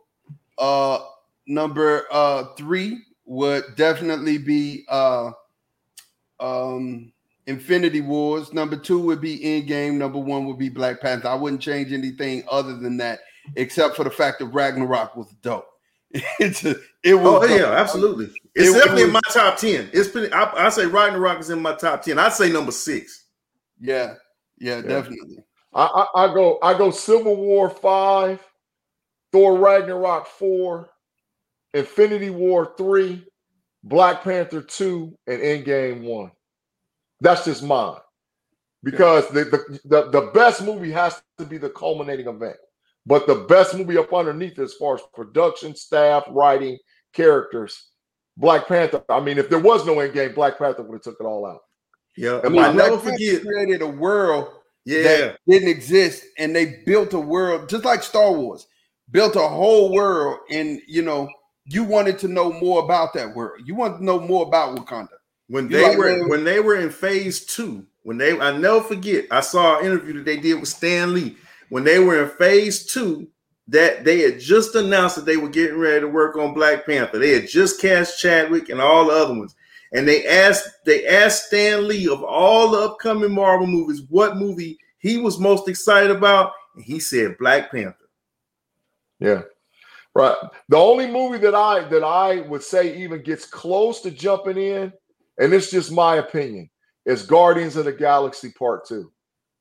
[0.56, 1.00] Uh
[1.46, 5.32] number uh three would definitely be uh
[6.40, 7.12] um
[7.46, 8.54] Infinity Wars.
[8.54, 9.94] Number two would be Endgame.
[9.98, 11.28] Number one would be Black Panther.
[11.28, 13.20] I wouldn't change anything other than that,
[13.56, 15.66] except for the fact that Ragnarok was dope.
[16.38, 17.50] it's a, it was.
[17.50, 18.26] Oh yeah, absolutely.
[18.54, 19.90] It's it, definitely it was, in my top ten.
[19.92, 20.32] It's been.
[20.32, 22.20] I, I say Ragnarok is in my top ten.
[22.20, 23.26] I'd say number six.
[23.80, 24.14] Yeah,
[24.58, 24.82] yeah, yeah.
[24.82, 25.38] definitely.
[25.74, 26.60] I, I, I go.
[26.62, 26.92] I go.
[26.92, 28.40] Civil War five,
[29.32, 30.88] Thor Ragnarok four,
[31.72, 33.26] Infinity War three,
[33.82, 36.30] Black Panther two, and Endgame one.
[37.20, 37.98] That's just mine.
[38.84, 42.56] Because the, the, the, the best movie has to be the culminating event.
[43.06, 46.78] But the best movie up underneath as far as production, staff, writing,
[47.12, 47.88] characters,
[48.36, 49.02] Black Panther.
[49.08, 51.46] I mean, if there was no end game, Black Panther would have took it all
[51.46, 51.60] out.
[52.16, 54.48] Yeah, I mean, I never forget created a world
[54.84, 55.02] yeah.
[55.02, 58.66] that didn't exist, and they built a world just like Star Wars,
[59.10, 61.28] built a whole world, and you know,
[61.66, 63.62] you wanted to know more about that world.
[63.64, 65.08] You want to know more about Wakanda.
[65.48, 68.80] When you they like, were when they were in phase two, when they I never
[68.80, 71.36] forget, I saw an interview that they did with Stan Lee
[71.68, 73.28] when they were in phase two,
[73.68, 77.18] that they had just announced that they were getting ready to work on Black Panther.
[77.18, 79.54] They had just cast Chadwick and all the other ones.
[79.92, 84.76] And they asked they asked Stan Lee of all the upcoming Marvel movies what movie
[84.98, 88.08] he was most excited about, and he said Black Panther.
[89.20, 89.42] Yeah.
[90.14, 90.36] Right.
[90.68, 94.92] The only movie that I that I would say even gets close to jumping in,
[95.38, 96.68] and it's just my opinion,
[97.06, 99.10] is Guardians of the Galaxy Part 2.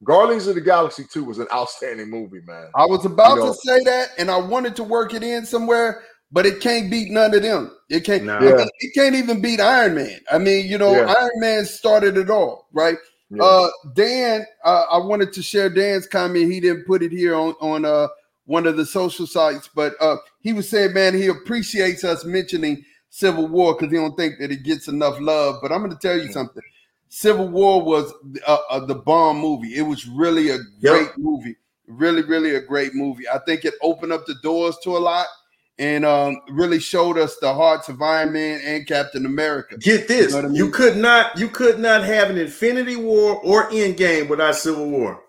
[0.03, 2.69] Guardians of the Galaxy 2 was an outstanding movie, man.
[2.75, 5.45] I was about you know, to say that, and I wanted to work it in
[5.45, 7.71] somewhere, but it can't beat none of them.
[7.89, 8.23] It can't.
[8.23, 8.41] Nah.
[8.41, 10.19] It, it, can't even beat Iron Man.
[10.31, 11.13] I mean, you know, yeah.
[11.17, 12.97] Iron Man started it all, right?
[13.29, 13.43] Yeah.
[13.43, 16.51] Uh, Dan, uh, I wanted to share Dan's comment.
[16.51, 18.07] He didn't put it here on on uh,
[18.45, 22.83] one of the social sites, but uh, he was saying, man, he appreciates us mentioning
[23.09, 25.59] Civil War because he don't think that it gets enough love.
[25.61, 26.63] But I'm going to tell you something.
[27.15, 28.11] Civil War was
[28.47, 29.75] uh, uh, the bomb movie.
[29.75, 31.17] It was really a great yep.
[31.19, 31.55] movie.
[31.85, 33.29] Really, really a great movie.
[33.29, 35.27] I think it opened up the doors to a lot
[35.77, 39.77] and um, really showed us the hearts of Iron Man and Captain America.
[39.77, 40.55] Get this: you, know I mean?
[40.55, 45.21] you, could not, you could not have an Infinity War or Endgame without Civil War.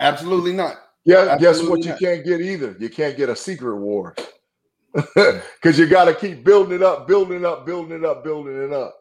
[0.00, 0.78] Absolutely not.
[1.04, 1.84] Yeah, Absolutely guess what?
[1.84, 2.00] Not.
[2.00, 2.76] You can't get either.
[2.80, 4.16] You can't get a Secret War
[4.92, 8.64] because you got to keep building it up, building it up, building it up, building
[8.64, 8.96] it up.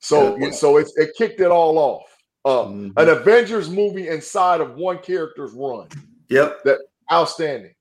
[0.00, 0.50] So yeah.
[0.50, 2.16] so it's it kicked it all off.
[2.44, 2.98] Uh, mm-hmm.
[2.98, 5.88] An Avengers movie inside of one character's run.
[6.28, 6.78] Yep, that
[7.12, 7.74] outstanding.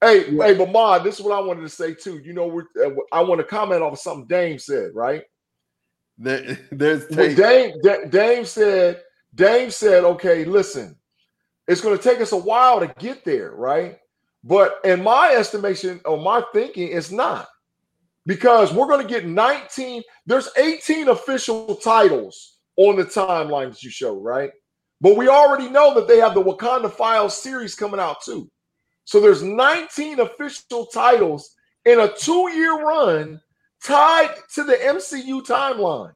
[0.00, 0.46] Hey, yeah.
[0.46, 2.18] hey, but Ma, this is what I wanted to say too.
[2.18, 5.24] You know, we're, uh, I want to comment on something Dame said, right?
[6.18, 7.74] There, there's Dame,
[8.10, 9.02] Dame said,
[9.34, 10.96] Dame said, okay, listen,
[11.66, 13.98] It's going to take us a while to get there, right?
[14.44, 17.48] But in my estimation or my thinking, it's not
[18.28, 20.02] because we're going to get 19.
[20.26, 24.50] There's 18 official titles on the timeline that you show, right?
[25.00, 28.48] But we already know that they have the Wakanda Files series coming out too.
[29.04, 31.54] So there's 19 official titles
[31.86, 33.40] in a two-year run
[33.82, 36.12] tied to the MCU timeline.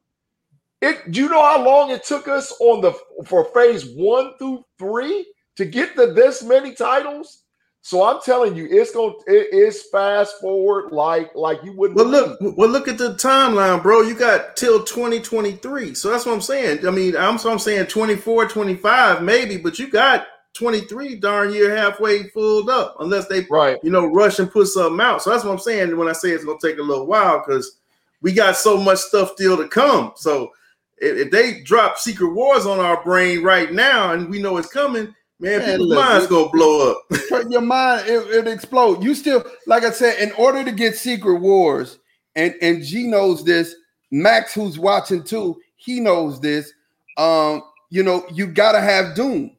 [0.81, 2.93] It do you know how long it took us on the
[3.25, 7.42] for phase one through three to get to this many titles?
[7.85, 11.97] So I'm telling you, it's going it is fast forward like like you wouldn't.
[11.97, 14.03] Well, look, well, look at the timeline, bro.
[14.03, 15.93] You got till 2023.
[15.93, 16.87] So that's what I'm saying.
[16.87, 21.75] I mean, I'm so I'm saying 24, 25, maybe, but you got 23 darn year
[21.75, 25.21] halfway filled up, unless they right, you know, rush and put something out.
[25.21, 27.79] So that's what I'm saying when I say it's gonna take a little while because
[28.21, 30.13] we got so much stuff still to come.
[30.15, 30.53] So
[30.99, 35.13] if, they drop Secret Wars on our brain right now and we know it's coming,
[35.43, 37.03] man, man look, minds gonna blow up.
[37.49, 39.03] your mind it, it explode.
[39.03, 41.99] You still, like I said, in order to get Secret Wars,
[42.35, 43.75] and and G knows this.
[44.11, 46.71] Max, who's watching too, he knows this.
[47.17, 49.55] Um, you know, you gotta have Doom.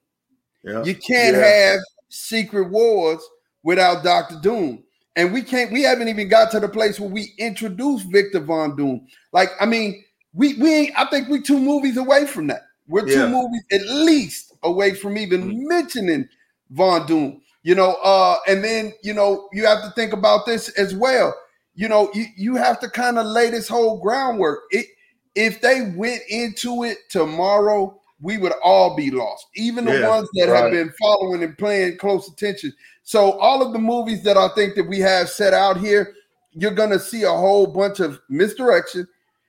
[0.62, 0.82] Yeah.
[0.84, 1.72] You can't yeah.
[1.72, 3.20] have Secret Wars
[3.62, 4.84] without Doctor Doom.
[5.16, 8.76] And we can't, we haven't even got to the place where we introduce Victor Von
[8.76, 9.06] Doom.
[9.32, 12.62] Like, I mean, we we I think we're two movies away from that.
[12.88, 13.28] We're two yeah.
[13.28, 15.68] movies at least away from even mm-hmm.
[15.68, 16.28] mentioning
[16.70, 17.40] Von Doom.
[17.62, 21.34] You know, uh, and then you know you have to think about this as well.
[21.74, 24.64] You know, you, you have to kind of lay this whole groundwork.
[24.70, 24.86] It
[25.34, 30.28] if they went into it tomorrow, we would all be lost, even the yeah, ones
[30.34, 30.62] that right.
[30.62, 32.72] have been following and playing close attention.
[33.02, 36.14] So, all of the movies that I think that we have set out here,
[36.52, 39.08] you're gonna see a whole bunch of misdirection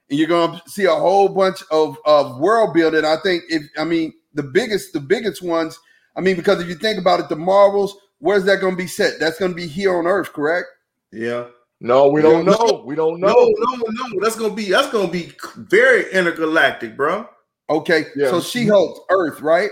[0.09, 3.05] and you're going to see a whole bunch of, of world building.
[3.05, 5.79] I think if I mean the biggest the biggest ones.
[6.15, 8.87] I mean because if you think about it, the Marvels, where's that going to be
[8.87, 9.19] set?
[9.19, 10.67] That's going to be here on Earth, correct?
[11.11, 11.45] Yeah.
[11.81, 12.83] No, we don't know.
[12.85, 13.27] We don't know.
[13.27, 14.19] No, no, no.
[14.21, 17.27] That's gonna be that's gonna be very intergalactic, bro.
[17.69, 18.29] Okay, yeah.
[18.29, 19.69] so She Hulk, Earth, right?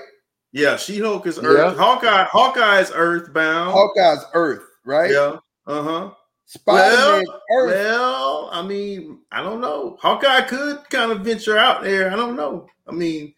[0.52, 1.76] Yeah, She Hulk is Earth.
[1.76, 1.84] Yeah.
[1.84, 3.72] Hawkeye, Hawkeye's is Earthbound.
[3.72, 5.12] Hawkeye's Earth, right?
[5.12, 5.38] Yeah.
[5.66, 6.12] Uh huh.
[6.46, 9.98] Spider-Man well, well, I mean, I don't know.
[10.00, 12.12] Hawkeye could kind of venture out there.
[12.12, 12.68] I don't know.
[12.88, 13.34] I mean,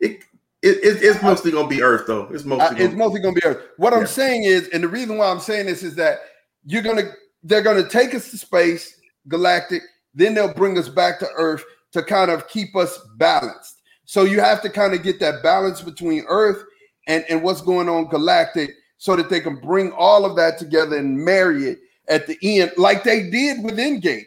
[0.00, 0.24] it,
[0.64, 2.28] it, it it's mostly gonna be Earth though.
[2.32, 3.62] It's mostly gonna, it's mostly gonna be Earth.
[3.76, 4.00] What yeah.
[4.00, 6.20] I'm saying is, and the reason why I'm saying this is that
[6.64, 7.10] you're gonna
[7.42, 8.98] they're gonna take us to space,
[9.28, 9.82] galactic,
[10.14, 11.62] then they'll bring us back to Earth
[11.92, 13.82] to kind of keep us balanced.
[14.06, 16.64] So you have to kind of get that balance between Earth
[17.06, 20.96] and, and what's going on galactic so that they can bring all of that together
[20.96, 24.24] and marry it at the end, like they did with Endgame.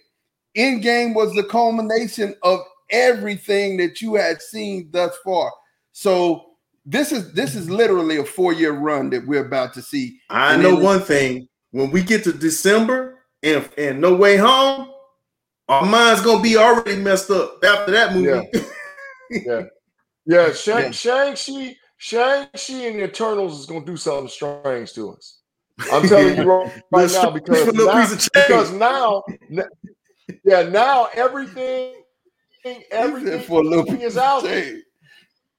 [0.56, 2.60] Endgame was the culmination of
[2.92, 5.52] everything that you had seen thus far.
[5.98, 6.52] So
[6.86, 10.20] this is this is literally a four year run that we're about to see.
[10.30, 14.92] I and know one thing: when we get to December and and No Way Home,
[15.68, 18.48] our mind's gonna be already messed up after that movie.
[18.54, 18.62] Yeah,
[19.48, 19.62] yeah,
[20.28, 20.54] yeah.
[20.54, 20.92] Shang yeah.
[20.92, 25.40] Shang-Chi, Shang-Chi and the Eternals is gonna do something strange to us.
[25.92, 29.24] I'm telling you right, right now because now, because now,
[30.44, 31.96] yeah, now everything,
[32.92, 34.44] everything for a little is out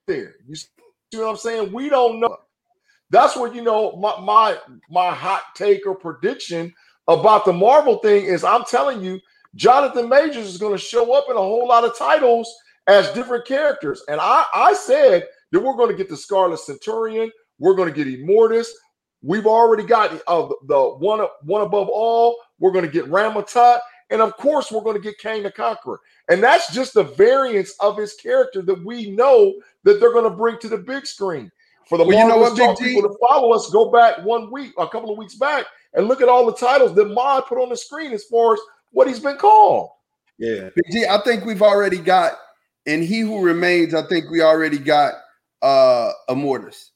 [0.09, 0.35] there.
[0.49, 0.67] You see
[1.13, 1.73] what I'm saying?
[1.73, 2.37] We don't know.
[3.11, 3.97] That's what you know.
[3.97, 4.59] My my
[4.91, 6.75] my hot take or prediction
[7.07, 9.21] about the Marvel thing is I'm telling you,
[9.55, 12.53] Jonathan Majors is going to show up in a whole lot of titles
[12.89, 14.03] as different characters.
[14.09, 17.31] And I I said that we're going to get the Scarlet Centurion,
[17.61, 18.69] we're going to get Immortus,
[19.23, 22.39] We've already got uh, the one one above all.
[22.61, 23.81] We're going to get Rama-Tut,
[24.11, 26.01] and of course, we're going to get Kang the Conqueror.
[26.29, 29.55] And that's just the variance of his character that we know
[29.85, 31.51] that they're going to bring to the big screen.
[31.89, 34.73] For the well, you know what, Big people to follow us, go back one week,
[34.79, 37.71] a couple of weeks back, and look at all the titles that Mod put on
[37.71, 39.89] the screen as far as what he's been called.
[40.37, 42.35] Yeah, Big G, I think we've already got,
[42.87, 43.95] and He Who Remains.
[43.95, 45.15] I think we already got
[45.63, 46.91] uh Immortus.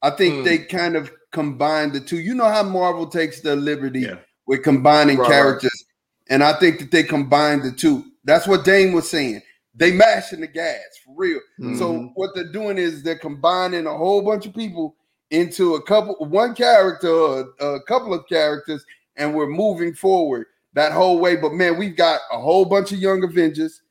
[0.00, 0.44] I think hmm.
[0.44, 2.18] they kind of combine the two.
[2.18, 4.16] You know how Marvel takes the liberty yeah.
[4.46, 5.87] with combining right, characters, right.
[6.28, 8.04] And I think that they combine the two.
[8.24, 9.42] That's what Dane was saying.
[9.74, 11.40] They mashing the gas for real.
[11.60, 11.78] Mm-hmm.
[11.78, 14.96] So what they're doing is they're combining a whole bunch of people
[15.30, 18.84] into a couple, one character, or a couple of characters,
[19.16, 21.36] and we're moving forward that whole way.
[21.36, 23.82] But man, we've got a whole bunch of young Avengers.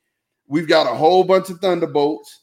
[0.47, 2.41] We've got a whole bunch of Thunderbolts.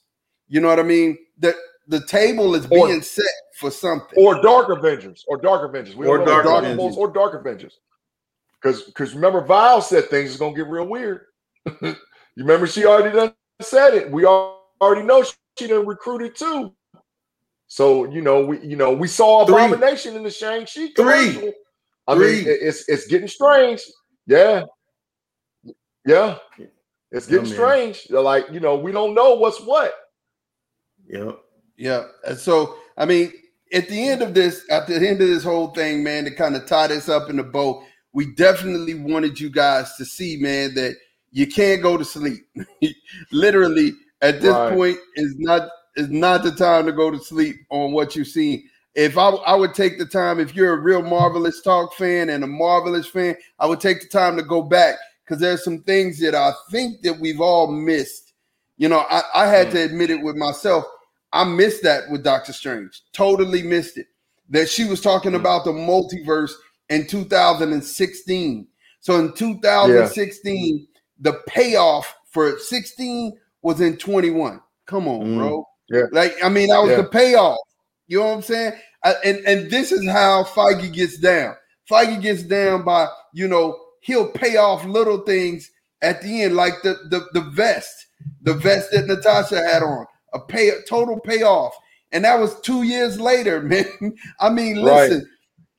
[0.49, 1.19] You know what I mean?
[1.39, 1.55] That
[1.89, 3.25] the table is being or, set
[3.59, 4.23] for something.
[4.23, 5.25] Or Dark Avengers.
[5.29, 5.97] Or Dark Avengers.
[5.97, 6.97] We or Dark, Dark Avengers.
[6.97, 7.79] Or Dark Avengers.
[8.65, 11.27] Because because remember, Vile said things is gonna get real weird.
[11.83, 11.95] you
[12.37, 14.11] remember she already done said it.
[14.11, 16.75] We already know she she done recruited too.
[17.67, 20.19] So you know, we you know we saw Abomination Three.
[20.19, 21.43] in the Shang Chi commercial.
[21.43, 21.53] Three.
[22.09, 22.37] I Three.
[22.37, 23.83] mean, it's it's getting strange.
[24.27, 24.65] Yeah,
[26.07, 26.39] yeah,
[27.13, 28.07] it's getting yeah, strange.
[28.09, 29.93] Like you know, we don't know what's what.
[31.07, 31.33] Yeah,
[31.77, 32.05] yeah.
[32.27, 33.31] And so I mean,
[33.75, 36.57] at the end of this, at the end of this whole thing, man, to kind
[36.57, 37.85] of tie this up in the bow,
[38.15, 40.95] we definitely wanted you guys to see, man, that
[41.33, 42.47] you can't go to sleep.
[43.33, 43.93] Literally,
[44.23, 44.73] at this right.
[44.73, 48.69] point, is not is not the time to go to sleep on what you've seen.
[48.95, 52.43] If I, I would take the time, if you're a real Marvelish Talk fan and
[52.43, 56.21] a Marvelous fan, I would take the time to go back because there's some things
[56.21, 58.33] that I think that we've all missed.
[58.77, 59.73] You know, I, I had mm.
[59.73, 60.85] to admit it with myself.
[61.33, 63.03] I missed that with Doctor Strange.
[63.13, 64.07] Totally missed it.
[64.51, 65.41] That she was talking mm.
[65.41, 66.53] about the multiverse
[66.89, 68.67] in 2016.
[69.01, 71.01] So in 2016, yeah.
[71.21, 74.61] the payoff for 16 was in 21.
[74.87, 75.39] Come on, mm.
[75.39, 75.69] bro.
[75.89, 76.05] Yeah.
[76.13, 76.97] Like, I mean, that was yeah.
[76.97, 77.59] the payoff.
[78.07, 78.73] You know what I'm saying?
[79.03, 81.55] I, and and this is how Feige gets down.
[81.91, 85.71] Feige gets down by, you know, he'll pay off little things
[86.03, 88.07] at the end, like the the, the vest,
[88.43, 91.75] the vest that Natasha had on, a pay a total payoff.
[92.13, 93.61] And that was two years later,
[94.01, 94.15] man.
[94.41, 95.27] I mean, listen, right.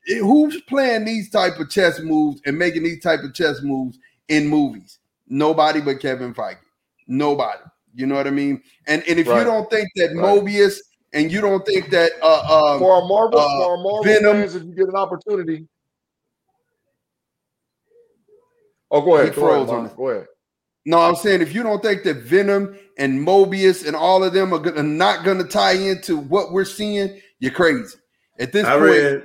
[0.08, 3.98] Who's playing these type of chess moves and making these type of chess moves
[4.28, 5.00] in movies?
[5.28, 6.58] Nobody but Kevin Feige.
[7.08, 7.64] Nobody.
[7.96, 8.62] You know what I mean?
[8.88, 9.40] And and if right.
[9.40, 10.16] you don't think that right.
[10.16, 10.78] Morbius
[11.14, 14.34] and you don't think that uh, um, for our Marvel, uh, for our Marvel Venom,
[14.34, 15.68] fans, if you get an opportunity.
[18.92, 19.34] Oh, go ahead.
[19.34, 20.28] Go ahead, on go ahead.
[20.86, 24.54] No, I'm saying if you don't think that Venom and Morbius and all of them
[24.54, 27.98] are, gonna, not going to tie into what we're seeing, you're crazy.
[28.40, 29.24] At this I point, read,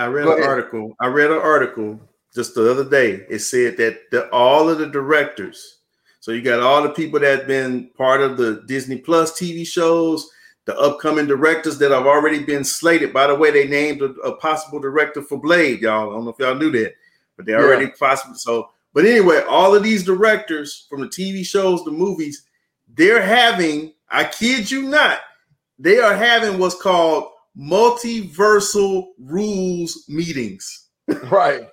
[0.00, 0.44] I read an ahead.
[0.44, 0.94] article.
[1.00, 2.00] I read an article
[2.34, 3.26] just the other day.
[3.28, 5.80] It said that the, all of the directors
[6.20, 9.66] so you got all the people that have been part of the Disney Plus TV
[9.66, 10.30] shows,
[10.66, 13.14] the upcoming directors that have already been slated.
[13.14, 16.10] By the way, they named a, a possible director for Blade, y'all.
[16.10, 16.92] I don't know if y'all knew that,
[17.36, 17.92] but they already yeah.
[17.98, 18.34] possible.
[18.34, 22.42] So, but anyway, all of these directors from the TV shows, the movies,
[22.94, 25.20] they're having, I kid you not,
[25.78, 30.88] they are having what's called multiversal rules meetings.
[31.30, 31.68] Right.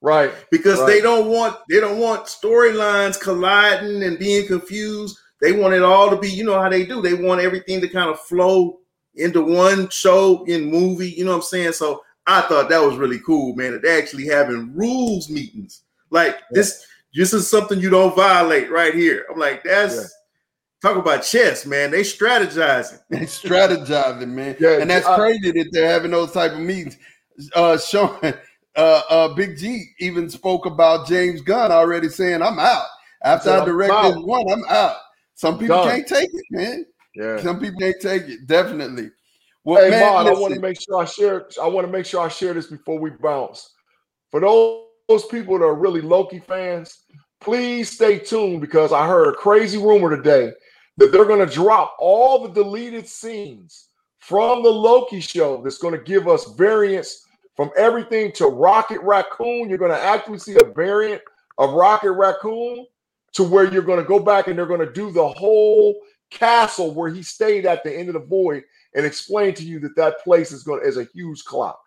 [0.00, 0.32] Right.
[0.52, 0.86] Because right.
[0.86, 5.18] they don't want they don't want storylines colliding and being confused.
[5.40, 7.02] They want it all to be, you know how they do.
[7.02, 8.78] They want everything to kind of flow
[9.16, 11.10] into one show in movie.
[11.10, 11.72] You know what I'm saying?
[11.72, 13.72] So I thought that was really cool, man.
[13.72, 15.82] That they actually having rules meetings.
[16.10, 16.44] Like yeah.
[16.52, 19.26] this, this is something you don't violate right here.
[19.30, 20.02] I'm like, that's yeah.
[20.86, 21.90] Talk about chess, man.
[21.90, 23.00] They strategizing.
[23.08, 24.56] They strategizing, man.
[24.60, 26.96] Yeah, and that's crazy that they're having those type of meetings.
[27.54, 28.18] Uh Sean,
[28.76, 32.86] uh, uh, Big G even spoke about James Gunn already saying, I'm out.
[33.22, 34.96] After I directed one, I'm out.
[35.34, 35.88] Some people Done.
[35.88, 36.86] can't take it, man.
[37.14, 37.40] Yeah.
[37.42, 38.46] Some people can't take it.
[38.46, 39.10] Definitely.
[39.64, 41.48] Well, hey, man, I want to make sure I share.
[41.60, 43.74] I want to make sure I share this before we bounce.
[44.30, 47.00] For those, those people that are really Loki fans,
[47.40, 50.52] please stay tuned because I heard a crazy rumor today
[50.96, 53.88] that they're going to drop all the deleted scenes
[54.18, 55.62] from the Loki show.
[55.62, 59.68] That's going to give us variants from everything to Rocket Raccoon.
[59.68, 61.22] You're going to actually see a variant
[61.58, 62.86] of Rocket Raccoon
[63.32, 66.92] to where you're going to go back and they're going to do the whole castle
[66.92, 68.62] where he stayed at the end of the void
[68.94, 71.78] and explain to you that that place is going to, is a huge clock.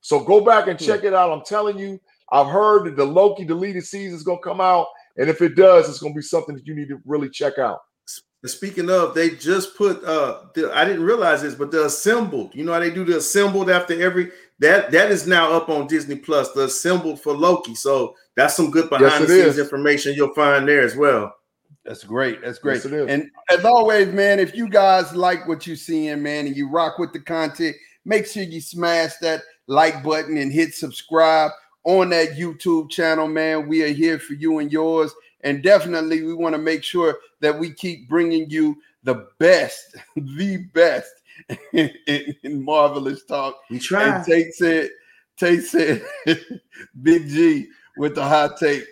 [0.00, 0.84] So go back and hmm.
[0.84, 1.32] check it out.
[1.32, 2.00] I'm telling you,
[2.30, 4.86] I've heard that the Loki deleted season is going to come out,
[5.16, 7.58] and if it does, it's going to be something that you need to really check
[7.58, 7.80] out.
[8.46, 12.54] Speaking of, they just put uh the, I didn't realize this, but the assembled.
[12.54, 15.86] You know how they do the assembled after every that that is now up on
[15.86, 17.74] Disney Plus, the assembled for Loki.
[17.74, 19.58] So that's some good behind yes, the scenes is.
[19.58, 21.34] information you'll find there as well.
[21.84, 22.42] That's great.
[22.42, 22.84] That's great.
[22.84, 26.68] Yes, and as always, man, if you guys like what you're seeing, man, and you
[26.70, 31.50] rock with the content, make sure you smash that like button and hit subscribe
[31.84, 33.68] on that YouTube channel, man.
[33.68, 35.14] We are here for you and yours.
[35.44, 40.56] And definitely, we want to make sure that we keep bringing you the best, the
[40.72, 41.12] best
[41.72, 43.60] in, in, Marvelish Talk.
[43.70, 44.16] We try.
[44.16, 44.90] And Tate said,
[45.36, 46.02] Tate said,
[47.02, 47.68] Big G
[47.98, 48.84] with the hot take.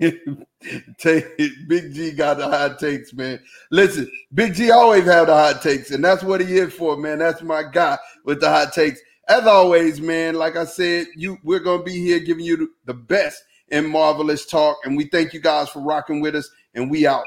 [0.00, 3.40] Big G got the hot takes, man.
[3.70, 7.18] Listen, Big G always have the hot takes, and that's what he is for, man.
[7.18, 9.00] That's my guy with the hot takes.
[9.28, 13.42] As always, man, like I said, you we're gonna be here giving you the best
[13.70, 17.26] in Marvelish Talk, and we thank you guys for rocking with us, and we out.